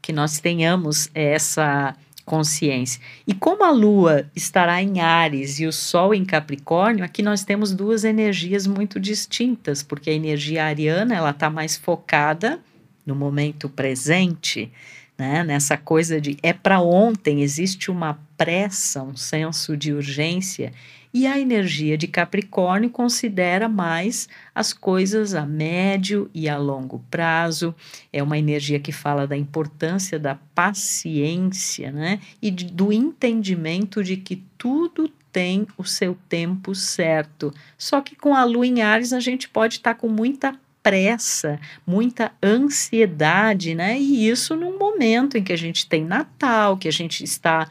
que 0.00 0.12
nós 0.12 0.40
tenhamos 0.40 1.10
essa 1.14 1.94
consciência. 2.24 3.00
E 3.26 3.34
como 3.34 3.64
a 3.64 3.70
Lua 3.70 4.30
estará 4.34 4.80
em 4.80 5.00
Ares 5.00 5.58
e 5.60 5.66
o 5.66 5.72
Sol 5.72 6.14
em 6.14 6.24
Capricórnio, 6.24 7.04
aqui 7.04 7.22
nós 7.22 7.44
temos 7.44 7.72
duas 7.72 8.04
energias 8.04 8.66
muito 8.66 8.98
distintas, 8.98 9.82
porque 9.82 10.08
a 10.08 10.14
energia 10.14 10.64
ariana 10.64 11.14
ela 11.14 11.30
está 11.30 11.50
mais 11.50 11.76
focada 11.76 12.60
no 13.04 13.14
momento 13.14 13.68
presente, 13.68 14.70
né? 15.18 15.44
nessa 15.44 15.76
coisa 15.76 16.20
de 16.20 16.36
é 16.42 16.52
para 16.52 16.80
ontem, 16.80 17.42
existe 17.42 17.90
uma 17.90 18.18
pressa, 18.36 19.02
um 19.02 19.16
senso 19.16 19.76
de 19.76 19.92
urgência 19.92 20.72
e 21.14 21.26
a 21.26 21.38
energia 21.38 21.98
de 21.98 22.06
Capricórnio 22.06 22.88
considera 22.88 23.68
mais 23.68 24.28
as 24.54 24.72
coisas 24.72 25.34
a 25.34 25.44
médio 25.44 26.30
e 26.32 26.48
a 26.48 26.56
longo 26.56 27.04
prazo. 27.10 27.74
É 28.10 28.22
uma 28.22 28.38
energia 28.38 28.80
que 28.80 28.92
fala 28.92 29.26
da 29.26 29.36
importância 29.36 30.18
da 30.18 30.36
paciência, 30.54 31.92
né? 31.92 32.18
E 32.40 32.50
de, 32.50 32.64
do 32.64 32.90
entendimento 32.90 34.02
de 34.02 34.16
que 34.16 34.42
tudo 34.56 35.10
tem 35.30 35.66
o 35.76 35.84
seu 35.84 36.16
tempo 36.28 36.74
certo. 36.74 37.52
Só 37.76 38.00
que 38.00 38.16
com 38.16 38.34
a 38.34 38.44
lua 38.44 38.66
em 38.66 38.80
Ares 38.80 39.12
a 39.12 39.20
gente 39.20 39.48
pode 39.48 39.76
estar 39.76 39.94
tá 39.94 40.00
com 40.00 40.08
muita 40.08 40.58
pressa, 40.82 41.60
muita 41.86 42.32
ansiedade, 42.42 43.74
né? 43.74 43.98
E 43.98 44.28
isso 44.28 44.56
num 44.56 44.78
momento 44.78 45.38
em 45.38 45.42
que 45.42 45.52
a 45.52 45.58
gente 45.58 45.86
tem 45.86 46.04
Natal, 46.04 46.76
que 46.76 46.88
a 46.88 46.92
gente 46.92 47.22
está 47.22 47.68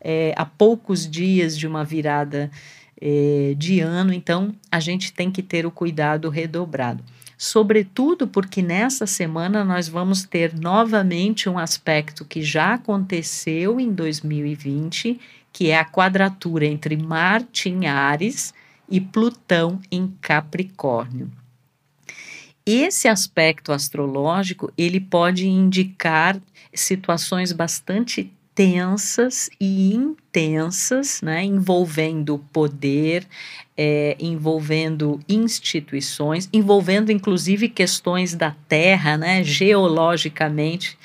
é, 0.00 0.32
a 0.36 0.44
poucos 0.44 1.08
dias 1.08 1.58
de 1.58 1.66
uma 1.66 1.84
virada 1.84 2.50
é, 3.00 3.54
de 3.56 3.80
ano, 3.80 4.12
então 4.12 4.54
a 4.70 4.78
gente 4.78 5.12
tem 5.12 5.30
que 5.30 5.42
ter 5.42 5.66
o 5.66 5.70
cuidado 5.70 6.28
redobrado. 6.28 7.02
Sobretudo 7.36 8.28
porque 8.28 8.62
nessa 8.62 9.04
semana 9.04 9.64
nós 9.64 9.88
vamos 9.88 10.22
ter 10.22 10.54
novamente 10.54 11.48
um 11.48 11.58
aspecto 11.58 12.24
que 12.24 12.40
já 12.40 12.74
aconteceu 12.74 13.80
em 13.80 13.92
2020, 13.92 15.18
que 15.52 15.70
é 15.70 15.76
a 15.76 15.84
quadratura 15.84 16.64
entre 16.64 16.96
Marte 16.96 17.68
em 17.68 17.88
Ares 17.88 18.54
e 18.88 19.00
Plutão 19.00 19.80
em 19.90 20.14
Capricórnio. 20.20 21.41
Esse 22.64 23.08
aspecto 23.08 23.72
astrológico, 23.72 24.72
ele 24.78 25.00
pode 25.00 25.48
indicar 25.48 26.40
situações 26.72 27.52
bastante 27.52 28.32
tensas 28.54 29.48
e 29.58 29.94
intensas, 29.94 31.20
né, 31.22 31.42
envolvendo 31.42 32.38
poder, 32.52 33.26
é, 33.76 34.16
envolvendo 34.20 35.18
instituições, 35.28 36.48
envolvendo 36.52 37.10
inclusive 37.10 37.68
questões 37.68 38.34
da 38.34 38.54
Terra, 38.68 39.16
né, 39.16 39.42
geologicamente 39.42 40.98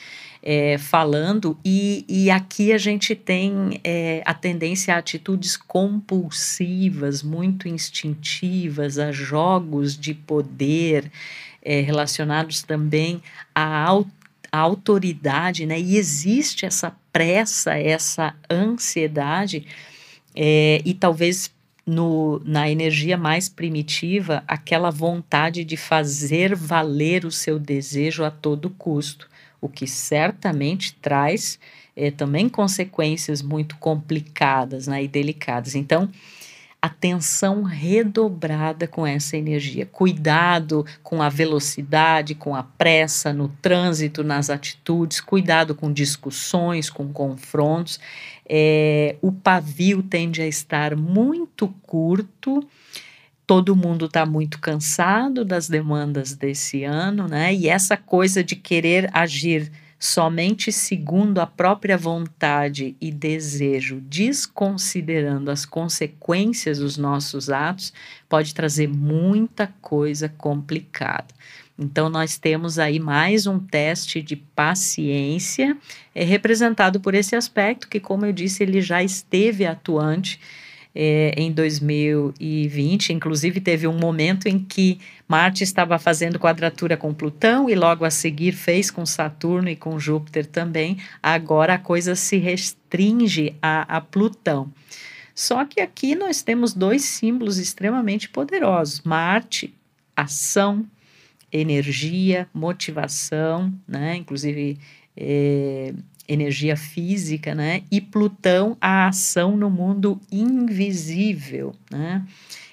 é, 0.50 0.78
falando, 0.78 1.60
e, 1.66 2.06
e 2.08 2.32
aqui 2.32 2.72
a 2.72 2.78
gente 2.78 3.14
tem 3.14 3.82
é, 3.84 4.24
a 4.26 4.34
tendência 4.34 4.96
a 4.96 4.98
atitudes 4.98 5.58
compulsivas, 5.58 7.22
muito 7.22 7.68
instintivas, 7.68 8.98
a 8.98 9.12
jogos 9.12 9.98
de 9.98 10.14
poder. 10.14 11.12
É, 11.62 11.82
relacionados 11.82 12.64
também 12.64 13.22
à 13.54 13.92
a 14.50 14.60
autoridade, 14.60 15.66
né? 15.66 15.78
E 15.78 15.98
existe 15.98 16.66
essa 16.66 16.96
pressa, 17.12 17.78
essa 17.78 18.34
ansiedade, 18.50 19.68
é, 20.34 20.82
e 20.86 20.94
talvez 20.94 21.52
no, 21.86 22.42
na 22.46 22.70
energia 22.70 23.18
mais 23.18 23.50
primitiva, 23.50 24.46
aquela 24.48 24.90
vontade 24.90 25.66
de 25.66 25.76
fazer 25.76 26.56
valer 26.56 27.26
o 27.26 27.32
seu 27.32 27.60
desejo 27.60 28.24
a 28.24 28.32
todo 28.32 28.70
custo, 28.70 29.28
o 29.68 29.70
que 29.70 29.86
certamente 29.86 30.94
traz 30.96 31.60
é, 31.96 32.12
também 32.12 32.50
consequências 32.50 33.42
muito 33.42 33.78
complicadas 33.78 34.88
né, 34.88 35.04
e 35.04 35.08
delicadas. 35.08 35.76
Então, 35.76 36.10
atenção 36.82 37.64
redobrada 37.64 38.88
com 38.88 39.06
essa 39.06 39.36
energia. 39.36 39.86
Cuidado 39.86 40.86
com 41.04 41.22
a 41.22 41.30
velocidade, 41.30 42.36
com 42.36 42.56
a 42.56 42.64
pressa 42.64 43.34
no 43.34 43.50
trânsito, 43.62 44.24
nas 44.24 44.50
atitudes, 44.50 45.20
cuidado 45.20 45.76
com 45.76 45.92
discussões, 45.92 46.90
com 46.90 47.12
confrontos. 47.12 48.00
É, 48.48 49.18
o 49.22 49.32
pavio 49.32 50.02
tende 50.02 50.42
a 50.42 50.48
estar 50.48 50.96
muito 50.96 51.68
curto 51.82 52.66
todo 53.48 53.78
mundo 53.78 54.08
está 54.08 54.26
muito 54.26 54.60
cansado 54.60 55.46
das 55.46 55.70
demandas 55.70 56.34
desse 56.34 56.84
ano, 56.84 57.30
né? 57.30 57.56
E 57.56 57.70
essa 57.70 57.96
coisa 57.96 58.44
de 58.44 58.58
querer 58.58 59.10
agir 59.14 59.72
somente 59.98 60.72
segundo 60.72 61.40
a 61.40 61.48
própria 61.48 61.98
vontade 61.98 62.96
e 63.02 63.10
desejo, 63.10 64.00
desconsiderando 64.02 65.50
as 65.50 65.66
consequências 65.66 66.80
dos 66.80 66.98
nossos 66.98 67.50
atos, 67.50 67.94
pode 68.30 68.54
trazer 68.54 68.88
muita 68.88 69.74
coisa 69.82 70.30
complicada. 70.30 71.34
Então, 71.80 72.10
nós 72.10 72.38
temos 72.38 72.78
aí 72.78 73.00
mais 73.00 73.48
um 73.48 73.60
teste 73.60 74.22
de 74.22 74.36
paciência, 74.36 75.78
é 76.14 76.24
representado 76.24 77.00
por 77.00 77.16
esse 77.16 77.36
aspecto, 77.36 77.88
que, 77.88 78.00
como 78.00 78.26
eu 78.26 78.34
disse, 78.34 78.64
ele 78.64 78.82
já 78.82 79.02
esteve 79.02 79.66
atuante 79.66 80.40
é, 81.00 81.32
em 81.38 81.52
2020. 81.52 83.14
Inclusive, 83.14 83.62
teve 83.62 83.88
um 83.88 83.94
momento 83.94 84.48
em 84.48 84.58
que 84.58 85.00
Marte 85.28 85.64
estava 85.64 86.00
fazendo 86.00 86.40
quadratura 86.40 86.98
com 86.98 87.14
Plutão 87.14 87.70
e 87.70 87.76
logo 87.76 88.04
a 88.04 88.10
seguir 88.10 88.54
fez 88.54 88.90
com 88.90 89.06
Saturno 89.06 89.70
e 89.70 89.76
com 89.76 90.00
Júpiter 90.00 90.48
também. 90.48 90.98
Agora 91.22 91.76
a 91.76 91.78
coisa 91.78 92.16
se 92.16 92.38
restringe 92.38 93.56
a, 93.62 93.98
a 93.98 94.02
Plutão. 94.02 94.74
Só 95.36 95.64
que 95.66 95.82
aqui 95.82 96.16
nós 96.16 96.42
temos 96.42 96.74
dois 96.74 97.04
símbolos 97.04 97.60
extremamente 97.60 98.28
poderosos: 98.28 99.02
Marte, 99.02 99.76
ação, 100.16 100.84
energia, 101.54 102.50
motivação, 102.52 103.72
né? 103.88 104.16
Inclusive. 104.16 104.80
É, 105.16 105.94
energia 106.28 106.76
física, 106.76 107.56
né? 107.56 107.84
E 107.92 108.02
Plutão, 108.02 108.78
a 108.82 109.08
ação 109.08 109.56
no 109.56 109.70
mundo 109.70 110.20
invisível, 110.32 111.74
né? 111.90 112.24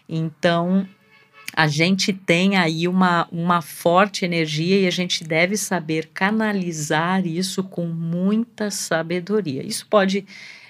Então, 0.09 0.87
a 1.57 1.69
gente 1.69 2.13
tem 2.13 2.57
aí 2.57 2.89
uma, 2.89 3.29
uma 3.31 3.63
forte 3.63 4.25
energia 4.25 4.81
e 4.81 4.87
a 4.87 4.91
gente 4.91 5.23
deve 5.23 5.57
saber 5.57 6.11
canalizar 6.13 7.25
isso 7.27 7.63
com 7.63 7.87
muita 7.87 8.71
sabedoria. 8.71 9.63
Isso 9.65 9.87
pode 9.89 10.27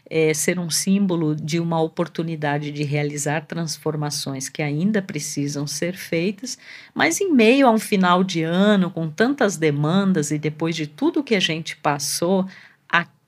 é, 0.08 0.34
ser 0.34 0.58
um 0.58 0.68
símbolo 0.68 1.34
de 1.34 1.58
uma 1.58 1.80
oportunidade 1.80 2.70
de 2.70 2.82
realizar 2.82 3.46
transformações 3.46 4.48
que 4.48 4.62
ainda 4.62 5.00
precisam 5.00 5.66
ser 5.66 5.96
feitas, 5.96 6.58
mas 6.94 7.20
em 7.20 7.32
meio 7.32 7.66
a 7.66 7.70
um 7.70 7.78
final 7.78 8.22
de 8.22 8.42
ano, 8.42 8.90
com 8.90 9.08
tantas 9.08 9.56
demandas 9.56 10.30
e 10.30 10.38
depois 10.38 10.76
de 10.76 10.86
tudo 10.86 11.24
que 11.24 11.34
a 11.34 11.40
gente 11.40 11.76
passou, 11.76 12.46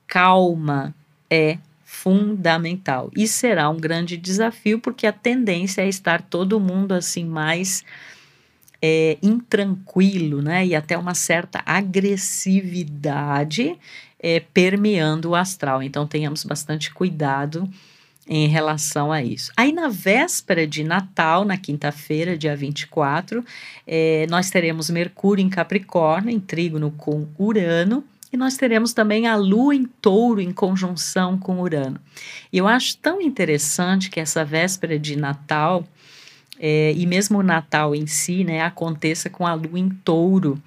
calma 0.07 0.95
é 1.29 1.57
fundamental 1.83 3.11
e 3.15 3.27
será 3.27 3.69
um 3.69 3.77
grande 3.77 4.17
desafio 4.17 4.79
porque 4.79 5.05
a 5.05 5.11
tendência 5.11 5.81
é 5.81 5.87
estar 5.87 6.21
todo 6.21 6.59
mundo 6.59 6.93
assim 6.93 7.25
mais 7.25 7.83
é, 8.81 9.17
intranquilo, 9.21 10.41
né? 10.41 10.65
E 10.65 10.75
até 10.75 10.97
uma 10.97 11.13
certa 11.15 11.61
agressividade 11.65 13.77
é, 14.19 14.39
permeando 14.39 15.31
o 15.31 15.35
astral. 15.35 15.83
Então 15.83 16.07
tenhamos 16.07 16.43
bastante 16.43 16.93
cuidado 16.93 17.69
em 18.27 18.47
relação 18.47 19.11
a 19.11 19.23
isso. 19.23 19.51
Aí 19.55 19.71
na 19.71 19.87
véspera 19.87 20.67
de 20.67 20.83
Natal, 20.83 21.45
na 21.45 21.57
quinta-feira, 21.57 22.37
dia 22.37 22.55
24, 22.55 23.43
é, 23.85 24.25
nós 24.29 24.49
teremos 24.49 24.89
Mercúrio 24.89 25.43
em 25.43 25.49
Capricórnio, 25.49 26.29
em 26.29 26.39
trígono 26.39 26.91
com 26.91 27.27
Urano 27.39 28.03
e 28.31 28.37
nós 28.37 28.57
teremos 28.57 28.93
também 28.93 29.27
a 29.27 29.35
Lua 29.35 29.73
em 29.73 29.85
touro 29.85 30.41
em 30.41 30.51
conjunção 30.51 31.37
com 31.37 31.61
Urano. 31.61 31.99
E 32.51 32.57
eu 32.57 32.67
acho 32.67 32.97
tão 32.97 33.21
interessante 33.21 34.09
que 34.09 34.19
essa 34.19 34.43
véspera 34.43 34.99
de 34.99 35.15
Natal, 35.15 35.85
é, 36.59 36.93
e 36.93 37.05
mesmo 37.05 37.39
o 37.39 37.43
Natal 37.43 37.95
em 37.95 38.05
si, 38.05 38.43
né, 38.43 38.61
aconteça 38.61 39.29
com 39.29 39.45
a 39.45 39.53
Lua 39.53 39.79
em 39.79 39.89
touro, 39.89 40.61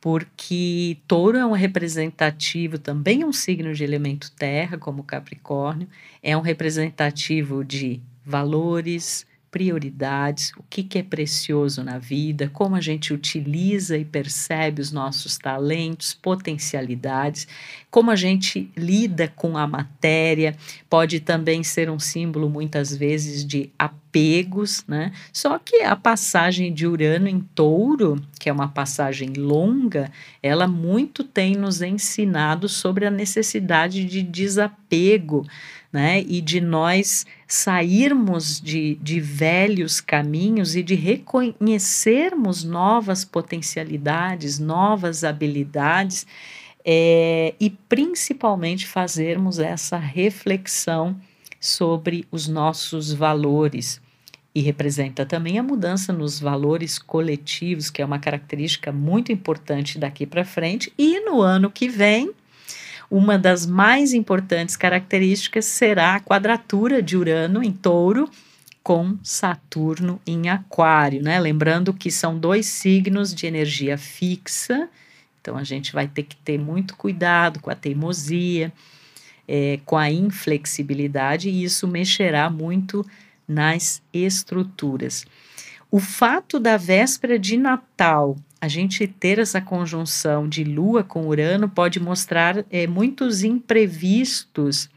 porque 0.00 0.98
touro 1.08 1.36
é 1.36 1.46
um 1.46 1.52
representativo, 1.52 2.78
também 2.78 3.24
um 3.24 3.32
signo 3.32 3.74
de 3.74 3.82
elemento 3.82 4.30
terra, 4.32 4.78
como 4.78 5.02
Capricórnio, 5.02 5.88
é 6.22 6.36
um 6.36 6.40
representativo 6.40 7.64
de 7.64 8.00
valores, 8.24 9.26
prioridades, 9.50 10.52
o 10.56 10.64
que, 10.68 10.82
que 10.82 10.98
é 10.98 11.02
precioso 11.02 11.82
na 11.82 11.98
vida, 11.98 12.50
como 12.52 12.76
a 12.76 12.80
gente 12.80 13.14
utiliza 13.14 13.96
e 13.96 14.04
percebe 14.04 14.82
os 14.82 14.92
nossos 14.92 15.38
talentos, 15.38 16.12
potencialidades, 16.12 17.46
como 17.90 18.10
a 18.10 18.16
gente 18.16 18.70
lida 18.76 19.28
com 19.34 19.56
a 19.56 19.66
matéria, 19.66 20.56
pode 20.90 21.20
também 21.20 21.62
ser 21.62 21.88
um 21.88 21.98
símbolo 21.98 22.50
muitas 22.50 22.94
vezes 22.94 23.44
de 23.44 23.70
apegos, 23.78 24.84
né? 24.86 25.12
Só 25.32 25.58
que 25.58 25.82
a 25.82 25.96
passagem 25.96 26.74
de 26.74 26.86
Urano 26.86 27.28
em 27.28 27.40
Touro, 27.40 28.20
que 28.38 28.50
é 28.50 28.52
uma 28.52 28.68
passagem 28.68 29.32
longa, 29.34 30.10
ela 30.42 30.68
muito 30.68 31.24
tem 31.24 31.54
nos 31.54 31.80
ensinado 31.80 32.68
sobre 32.68 33.06
a 33.06 33.10
necessidade 33.10 34.04
de 34.04 34.22
desapego 34.22 35.46
né? 35.92 36.22
E 36.22 36.40
de 36.40 36.60
nós 36.60 37.24
sairmos 37.46 38.60
de, 38.60 38.96
de 38.96 39.20
velhos 39.20 40.00
caminhos 40.00 40.76
e 40.76 40.82
de 40.82 40.94
reconhecermos 40.94 42.64
novas 42.64 43.24
potencialidades, 43.24 44.58
novas 44.58 45.24
habilidades, 45.24 46.26
é, 46.84 47.54
e 47.58 47.70
principalmente 47.70 48.86
fazermos 48.86 49.58
essa 49.58 49.96
reflexão 49.96 51.16
sobre 51.58 52.26
os 52.30 52.46
nossos 52.46 53.12
valores. 53.12 54.00
E 54.54 54.60
representa 54.60 55.26
também 55.26 55.58
a 55.58 55.62
mudança 55.62 56.12
nos 56.12 56.40
valores 56.40 56.98
coletivos, 56.98 57.90
que 57.90 58.00
é 58.00 58.04
uma 58.04 58.18
característica 58.18 58.90
muito 58.90 59.30
importante 59.30 59.98
daqui 59.98 60.24
para 60.24 60.44
frente. 60.44 60.90
E 60.96 61.20
no 61.20 61.42
ano 61.42 61.70
que 61.70 61.88
vem, 61.88 62.32
uma 63.10 63.38
das 63.38 63.66
mais 63.66 64.12
importantes 64.12 64.76
características 64.76 65.64
será 65.64 66.16
a 66.16 66.20
quadratura 66.20 67.02
de 67.02 67.16
Urano 67.16 67.62
em 67.62 67.72
Touro 67.72 68.28
com 68.82 69.18
Saturno 69.22 70.20
em 70.24 70.48
Aquário, 70.48 71.20
né? 71.20 71.40
Lembrando 71.40 71.92
que 71.92 72.10
são 72.10 72.38
dois 72.38 72.66
signos 72.66 73.34
de 73.34 73.46
energia 73.46 73.98
fixa, 73.98 74.88
então 75.40 75.56
a 75.56 75.64
gente 75.64 75.92
vai 75.92 76.06
ter 76.06 76.22
que 76.22 76.36
ter 76.36 76.58
muito 76.58 76.96
cuidado 76.96 77.58
com 77.60 77.68
a 77.68 77.74
teimosia, 77.74 78.72
é, 79.48 79.80
com 79.84 79.96
a 79.96 80.10
inflexibilidade, 80.10 81.48
e 81.48 81.64
isso 81.64 81.88
mexerá 81.88 82.48
muito 82.48 83.04
nas 83.46 84.02
estruturas. 84.12 85.24
O 85.90 86.00
fato 86.00 86.58
da 86.58 86.76
véspera 86.76 87.38
de 87.38 87.56
Natal 87.56 88.36
a 88.60 88.68
gente 88.68 89.06
ter 89.06 89.38
essa 89.38 89.60
conjunção 89.60 90.48
de 90.48 90.64
Lua 90.64 91.04
com 91.04 91.26
Urano 91.26 91.68
pode 91.68 92.00
mostrar 92.00 92.64
é, 92.70 92.86
muitos 92.86 93.44
imprevistos, 93.44 94.88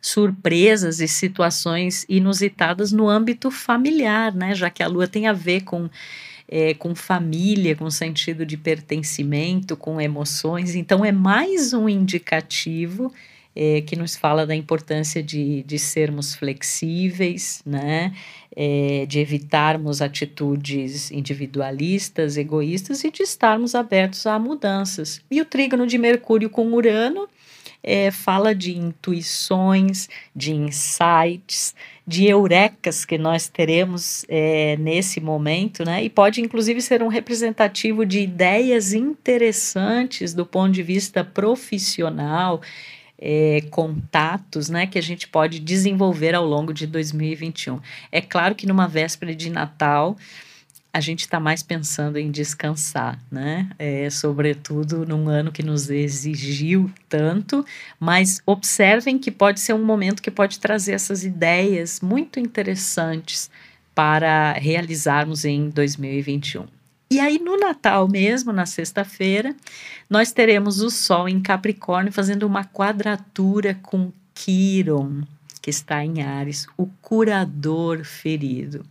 surpresas 0.00 1.00
e 1.00 1.06
situações 1.06 2.04
inusitadas 2.08 2.90
no 2.90 3.08
âmbito 3.08 3.50
familiar, 3.50 4.34
né? 4.34 4.54
Já 4.54 4.70
que 4.70 4.82
a 4.82 4.88
Lua 4.88 5.06
tem 5.06 5.26
a 5.26 5.32
ver 5.32 5.62
com 5.62 5.88
é, 6.48 6.74
com 6.74 6.94
família, 6.94 7.74
com 7.74 7.90
sentido 7.90 8.44
de 8.44 8.58
pertencimento, 8.58 9.74
com 9.74 9.98
emoções. 9.98 10.74
Então, 10.74 11.02
é 11.02 11.10
mais 11.10 11.72
um 11.72 11.88
indicativo 11.88 13.10
é, 13.54 13.80
que 13.82 13.96
nos 13.96 14.16
fala 14.16 14.46
da 14.46 14.54
importância 14.54 15.22
de, 15.22 15.62
de 15.62 15.78
sermos 15.78 16.34
flexíveis, 16.34 17.62
né? 17.64 18.12
É, 18.54 19.06
de 19.08 19.18
evitarmos 19.18 20.02
atitudes 20.02 21.10
individualistas, 21.10 22.36
egoístas 22.36 23.02
e 23.02 23.10
de 23.10 23.22
estarmos 23.22 23.74
abertos 23.74 24.26
a 24.26 24.38
mudanças. 24.38 25.22
E 25.30 25.40
o 25.40 25.44
trígono 25.44 25.86
de 25.86 25.96
Mercúrio 25.96 26.50
com 26.50 26.70
Urano 26.72 27.26
é, 27.82 28.10
fala 28.10 28.54
de 28.54 28.76
intuições, 28.76 30.08
de 30.36 30.52
insights, 30.52 31.74
de 32.06 32.26
eurecas 32.26 33.04
que 33.04 33.16
nós 33.16 33.48
teremos 33.48 34.24
é, 34.28 34.76
nesse 34.76 35.20
momento, 35.20 35.84
né? 35.84 36.02
E 36.04 36.10
pode 36.10 36.40
inclusive 36.40 36.80
ser 36.80 37.02
um 37.02 37.08
representativo 37.08 38.04
de 38.04 38.20
ideias 38.20 38.92
interessantes 38.92 40.34
do 40.34 40.44
ponto 40.44 40.72
de 40.72 40.82
vista 40.82 41.24
profissional 41.24 42.60
é, 43.24 43.60
contatos 43.70 44.68
né, 44.68 44.84
que 44.84 44.98
a 44.98 45.02
gente 45.02 45.28
pode 45.28 45.60
desenvolver 45.60 46.34
ao 46.34 46.44
longo 46.44 46.74
de 46.74 46.88
2021. 46.88 47.80
É 48.10 48.20
claro 48.20 48.56
que 48.56 48.66
numa 48.66 48.88
véspera 48.88 49.32
de 49.32 49.48
Natal, 49.48 50.16
a 50.92 51.00
gente 51.00 51.20
está 51.20 51.38
mais 51.38 51.62
pensando 51.62 52.18
em 52.18 52.30
descansar, 52.30 53.18
né? 53.30 53.70
É, 53.78 54.10
sobretudo 54.10 55.06
num 55.06 55.28
ano 55.28 55.52
que 55.52 55.62
nos 55.62 55.88
exigiu 55.88 56.90
tanto, 57.08 57.64
mas 57.98 58.42
observem 58.44 59.18
que 59.18 59.30
pode 59.30 59.60
ser 59.60 59.72
um 59.72 59.84
momento 59.84 60.20
que 60.20 60.30
pode 60.30 60.58
trazer 60.58 60.92
essas 60.92 61.24
ideias 61.24 62.00
muito 62.00 62.40
interessantes 62.40 63.48
para 63.94 64.52
realizarmos 64.54 65.44
em 65.44 65.70
2021. 65.70 66.66
E 67.12 67.20
aí, 67.20 67.38
no 67.38 67.58
Natal 67.58 68.08
mesmo, 68.08 68.54
na 68.54 68.64
sexta-feira, 68.64 69.54
nós 70.08 70.32
teremos 70.32 70.80
o 70.80 70.88
Sol 70.88 71.28
em 71.28 71.42
Capricórnio 71.42 72.10
fazendo 72.10 72.44
uma 72.44 72.64
quadratura 72.64 73.78
com 73.82 74.10
Quiron, 74.32 75.20
que 75.60 75.68
está 75.68 76.02
em 76.02 76.22
Ares, 76.22 76.66
o 76.74 76.86
curador 77.02 78.02
ferido. 78.02 78.82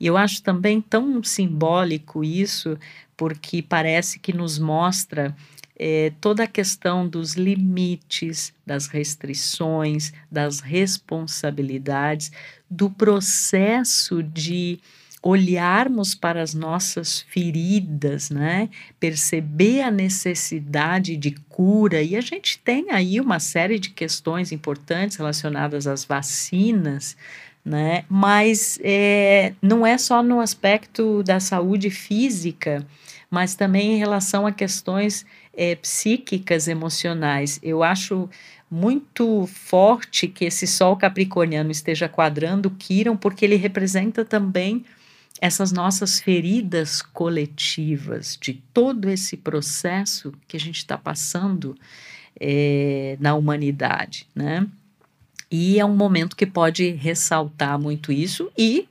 E 0.00 0.08
eu 0.08 0.16
acho 0.16 0.42
também 0.42 0.80
tão 0.80 1.22
simbólico 1.22 2.24
isso, 2.24 2.76
porque 3.16 3.62
parece 3.62 4.18
que 4.18 4.32
nos 4.32 4.58
mostra 4.58 5.32
é, 5.78 6.12
toda 6.20 6.42
a 6.42 6.48
questão 6.48 7.06
dos 7.06 7.34
limites, 7.34 8.52
das 8.66 8.88
restrições, 8.88 10.12
das 10.28 10.58
responsabilidades, 10.58 12.32
do 12.68 12.90
processo 12.90 14.20
de 14.20 14.80
olharmos 15.22 16.16
para 16.16 16.42
as 16.42 16.52
nossas 16.52 17.20
feridas, 17.20 18.28
né? 18.28 18.68
Perceber 18.98 19.82
a 19.82 19.90
necessidade 19.90 21.16
de 21.16 21.30
cura 21.48 22.02
e 22.02 22.16
a 22.16 22.20
gente 22.20 22.58
tem 22.58 22.90
aí 22.90 23.20
uma 23.20 23.38
série 23.38 23.78
de 23.78 23.90
questões 23.90 24.50
importantes 24.50 25.16
relacionadas 25.16 25.86
às 25.86 26.04
vacinas, 26.04 27.16
né? 27.64 28.04
Mas 28.08 28.80
é, 28.82 29.52
não 29.62 29.86
é 29.86 29.96
só 29.96 30.24
no 30.24 30.40
aspecto 30.40 31.22
da 31.22 31.38
saúde 31.38 31.88
física, 31.88 32.84
mas 33.30 33.54
também 33.54 33.92
em 33.92 33.98
relação 33.98 34.44
a 34.44 34.50
questões 34.50 35.24
é, 35.54 35.76
psíquicas, 35.76 36.66
emocionais. 36.66 37.60
Eu 37.62 37.84
acho 37.84 38.28
muito 38.68 39.46
forte 39.46 40.26
que 40.26 40.46
esse 40.46 40.66
Sol 40.66 40.96
Capricorniano 40.96 41.70
esteja 41.70 42.08
quadrando 42.08 42.70
Quiron, 42.70 43.16
porque 43.16 43.44
ele 43.44 43.56
representa 43.56 44.24
também 44.24 44.84
essas 45.42 45.72
nossas 45.72 46.20
feridas 46.20 47.02
coletivas, 47.02 48.38
de 48.40 48.62
todo 48.72 49.10
esse 49.10 49.36
processo 49.36 50.32
que 50.46 50.56
a 50.56 50.60
gente 50.60 50.76
está 50.76 50.96
passando 50.96 51.76
é, 52.38 53.16
na 53.18 53.34
humanidade, 53.34 54.24
né? 54.32 54.64
E 55.50 55.80
é 55.80 55.84
um 55.84 55.96
momento 55.96 56.36
que 56.36 56.46
pode 56.46 56.90
ressaltar 56.92 57.76
muito 57.76 58.12
isso 58.12 58.52
e 58.56 58.88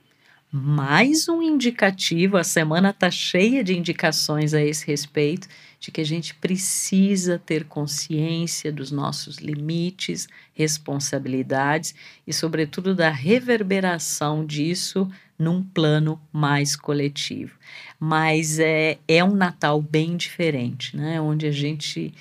mais 0.52 1.26
um 1.26 1.40
indicativo, 1.40 2.36
a 2.36 2.44
semana 2.44 2.90
está 2.90 3.10
cheia 3.10 3.64
de 3.64 3.74
indicações 3.74 4.52
a 4.52 4.62
esse 4.62 4.86
respeito, 4.86 5.48
de 5.80 5.90
que 5.90 6.02
a 6.02 6.04
gente 6.04 6.34
precisa 6.34 7.38
ter 7.38 7.64
consciência 7.64 8.70
dos 8.70 8.90
nossos 8.90 9.38
limites, 9.38 10.28
responsabilidades 10.52 11.94
e, 12.26 12.32
sobretudo, 12.34 12.94
da 12.94 13.08
reverberação 13.08 14.44
disso 14.44 15.10
num 15.42 15.62
plano 15.62 16.20
mais 16.32 16.76
coletivo. 16.76 17.54
Mas 17.98 18.58
é, 18.58 18.98
é 19.08 19.24
um 19.24 19.34
Natal 19.34 19.82
bem 19.82 20.16
diferente, 20.16 20.96
né? 20.96 21.20
onde 21.20 21.46
a 21.46 21.50
gente 21.50 22.14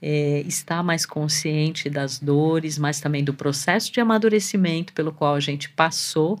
é, 0.00 0.42
está 0.46 0.82
mais 0.82 1.06
consciente 1.06 1.88
das 1.88 2.18
dores, 2.18 2.78
mas 2.78 3.00
também 3.00 3.24
do 3.24 3.32
processo 3.32 3.90
de 3.90 4.00
amadurecimento 4.00 4.92
pelo 4.92 5.12
qual 5.12 5.34
a 5.34 5.40
gente 5.40 5.70
passou 5.70 6.38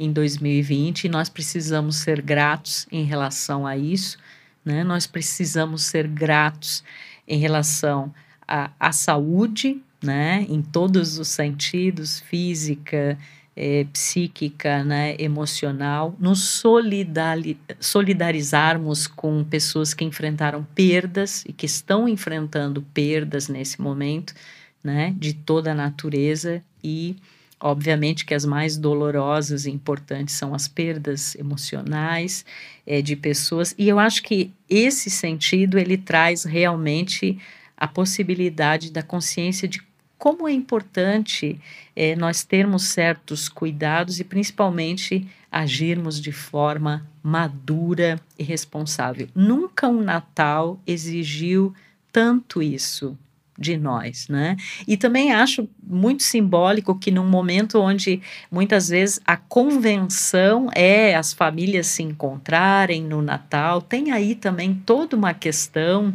em 0.00 0.10
2020 0.10 1.04
e 1.04 1.08
nós 1.08 1.28
precisamos 1.28 1.96
ser 1.96 2.20
gratos 2.20 2.86
em 2.90 3.04
relação 3.04 3.66
a 3.66 3.76
isso, 3.76 4.18
né? 4.64 4.82
Nós 4.82 5.06
precisamos 5.06 5.84
ser 5.84 6.08
gratos 6.08 6.82
em 7.28 7.38
relação 7.38 8.12
à 8.48 8.90
saúde, 8.90 9.80
né? 10.02 10.44
Em 10.48 10.60
todos 10.60 11.18
os 11.18 11.28
sentidos, 11.28 12.20
física, 12.20 13.16
é, 13.56 13.86
psíquica, 13.92 14.82
né, 14.82 15.14
emocional, 15.18 16.16
nos 16.18 16.42
solidari 16.42 17.56
solidarizarmos 17.78 19.06
com 19.06 19.44
pessoas 19.44 19.94
que 19.94 20.04
enfrentaram 20.04 20.66
perdas 20.74 21.44
e 21.46 21.52
que 21.52 21.66
estão 21.66 22.08
enfrentando 22.08 22.82
perdas 22.94 23.48
nesse 23.48 23.80
momento, 23.80 24.34
né, 24.82 25.14
de 25.16 25.34
toda 25.34 25.72
a 25.72 25.74
natureza 25.74 26.62
e 26.82 27.16
obviamente 27.60 28.26
que 28.26 28.34
as 28.34 28.44
mais 28.44 28.76
dolorosas 28.76 29.64
e 29.64 29.70
importantes 29.70 30.34
são 30.34 30.54
as 30.54 30.68
perdas 30.68 31.34
emocionais 31.36 32.44
é, 32.86 33.00
de 33.00 33.16
pessoas. 33.16 33.74
E 33.78 33.88
eu 33.88 33.98
acho 33.98 34.22
que 34.22 34.52
esse 34.68 35.08
sentido 35.08 35.78
ele 35.78 35.96
traz 35.96 36.44
realmente 36.44 37.38
a 37.76 37.88
possibilidade 37.88 38.90
da 38.90 39.02
consciência 39.02 39.66
de 39.66 39.80
como 40.24 40.48
é 40.48 40.52
importante 40.54 41.60
é, 41.94 42.16
nós 42.16 42.44
termos 42.44 42.84
certos 42.84 43.46
cuidados 43.46 44.20
e 44.20 44.24
principalmente 44.24 45.28
agirmos 45.52 46.18
de 46.18 46.32
forma 46.32 47.06
madura 47.22 48.18
e 48.38 48.42
responsável. 48.42 49.28
Nunca 49.34 49.86
um 49.86 50.00
Natal 50.00 50.80
exigiu 50.86 51.74
tanto 52.10 52.62
isso 52.62 53.18
de 53.58 53.76
nós, 53.76 54.26
né? 54.26 54.56
E 54.88 54.96
também 54.96 55.30
acho 55.30 55.68
muito 55.86 56.22
simbólico 56.22 56.98
que 56.98 57.10
num 57.10 57.28
momento 57.28 57.78
onde 57.78 58.22
muitas 58.50 58.88
vezes 58.88 59.20
a 59.26 59.36
convenção 59.36 60.70
é 60.74 61.14
as 61.14 61.34
famílias 61.34 61.88
se 61.88 62.02
encontrarem 62.02 63.02
no 63.02 63.20
Natal, 63.20 63.82
tem 63.82 64.10
aí 64.10 64.34
também 64.34 64.74
toda 64.86 65.14
uma 65.14 65.34
questão 65.34 66.14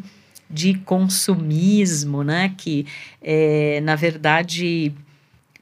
de 0.50 0.74
consumismo, 0.74 2.24
né? 2.24 2.54
Que, 2.58 2.86
é, 3.22 3.80
na 3.82 3.96
verdade, 3.96 4.94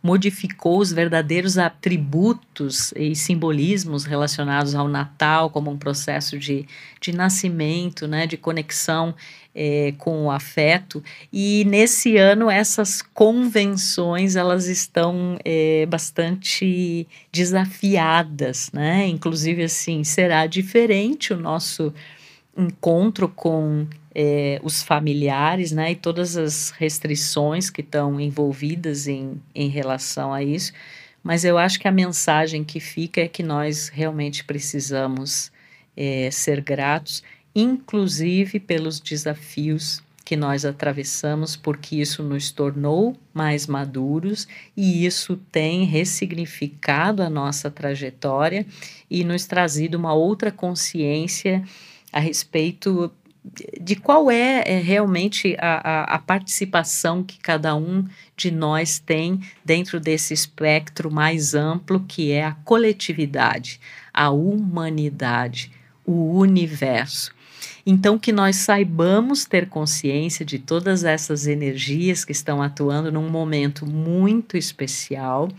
modificou 0.01 0.79
os 0.79 0.93
verdadeiros 0.93 1.57
atributos 1.57 2.93
e 2.95 3.15
simbolismos 3.15 4.05
relacionados 4.05 4.73
ao 4.73 4.87
Natal 4.87 5.49
como 5.49 5.69
um 5.69 5.77
processo 5.77 6.39
de, 6.39 6.65
de 7.01 7.11
nascimento, 7.11 8.07
né, 8.07 8.25
de 8.25 8.37
conexão 8.37 9.13
é, 9.53 9.93
com 9.97 10.25
o 10.25 10.31
afeto. 10.31 11.03
E 11.33 11.65
nesse 11.65 12.15
ano 12.15 12.49
essas 12.49 13.01
convenções 13.01 14.35
elas 14.35 14.67
estão 14.67 15.37
é, 15.43 15.85
bastante 15.87 17.07
desafiadas, 17.31 18.69
né? 18.71 19.07
Inclusive 19.07 19.63
assim 19.63 20.03
será 20.03 20.45
diferente 20.45 21.33
o 21.33 21.37
nosso 21.37 21.91
encontro 22.55 23.27
com 23.27 23.87
é, 24.19 24.59
os 24.63 24.81
familiares, 24.81 25.71
né, 25.71 25.91
e 25.91 25.95
todas 25.95 26.35
as 26.35 26.71
restrições 26.71 27.69
que 27.69 27.81
estão 27.81 28.19
envolvidas 28.19 29.07
em, 29.07 29.39
em 29.53 29.69
relação 29.69 30.33
a 30.33 30.41
isso, 30.41 30.73
mas 31.21 31.45
eu 31.45 31.55
acho 31.55 31.79
que 31.79 31.87
a 31.87 31.91
mensagem 31.91 32.63
que 32.63 32.79
fica 32.79 33.21
é 33.21 33.27
que 33.27 33.43
nós 33.43 33.89
realmente 33.89 34.43
precisamos 34.43 35.51
é, 35.95 36.31
ser 36.31 36.61
gratos, 36.61 37.21
inclusive 37.53 38.59
pelos 38.59 38.99
desafios 38.99 40.01
que 40.25 40.35
nós 40.35 40.65
atravessamos, 40.65 41.55
porque 41.55 41.97
isso 41.97 42.23
nos 42.23 42.49
tornou 42.49 43.15
mais 43.31 43.67
maduros 43.67 44.47
e 44.75 45.05
isso 45.05 45.37
tem 45.51 45.85
ressignificado 45.85 47.21
a 47.21 47.29
nossa 47.29 47.69
trajetória 47.69 48.65
e 49.11 49.23
nos 49.23 49.45
trazido 49.45 49.95
uma 49.95 50.13
outra 50.13 50.51
consciência 50.51 51.63
a 52.11 52.19
respeito 52.19 53.11
de 53.79 53.95
qual 53.95 54.29
é, 54.29 54.63
é 54.65 54.79
realmente 54.79 55.55
a, 55.59 55.77
a, 55.77 56.15
a, 56.15 56.19
participação 56.19 57.23
que 57.23 57.39
cada 57.39 57.75
um 57.75 58.05
de 58.35 58.51
nós 58.51 58.99
tem 58.99 59.41
dentro 59.63 59.99
desse 59.99 60.33
espectro 60.33 61.11
mais 61.11 61.53
amplo 61.53 62.03
que 62.07 62.31
é 62.31 62.45
a 62.45 62.53
coletividade, 62.53 63.79
a 64.13 64.29
humanidade, 64.29 65.71
o 66.05 66.37
universo. 66.37 67.35
Então, 67.89 68.19
que 68.19 68.33
nós 68.33 68.57
saibamos 68.57 69.45
ter 69.45 69.69
consciência 69.69 70.45
de 70.45 70.59
todas 70.59 71.05
essas 71.05 71.47
energias 71.47 72.25
que 72.25 72.33
estão 72.33 72.61
atuando 72.61 73.09
num 73.11 73.29
momento 73.29 73.85
muito 73.85 74.57
especial. 74.57 75.49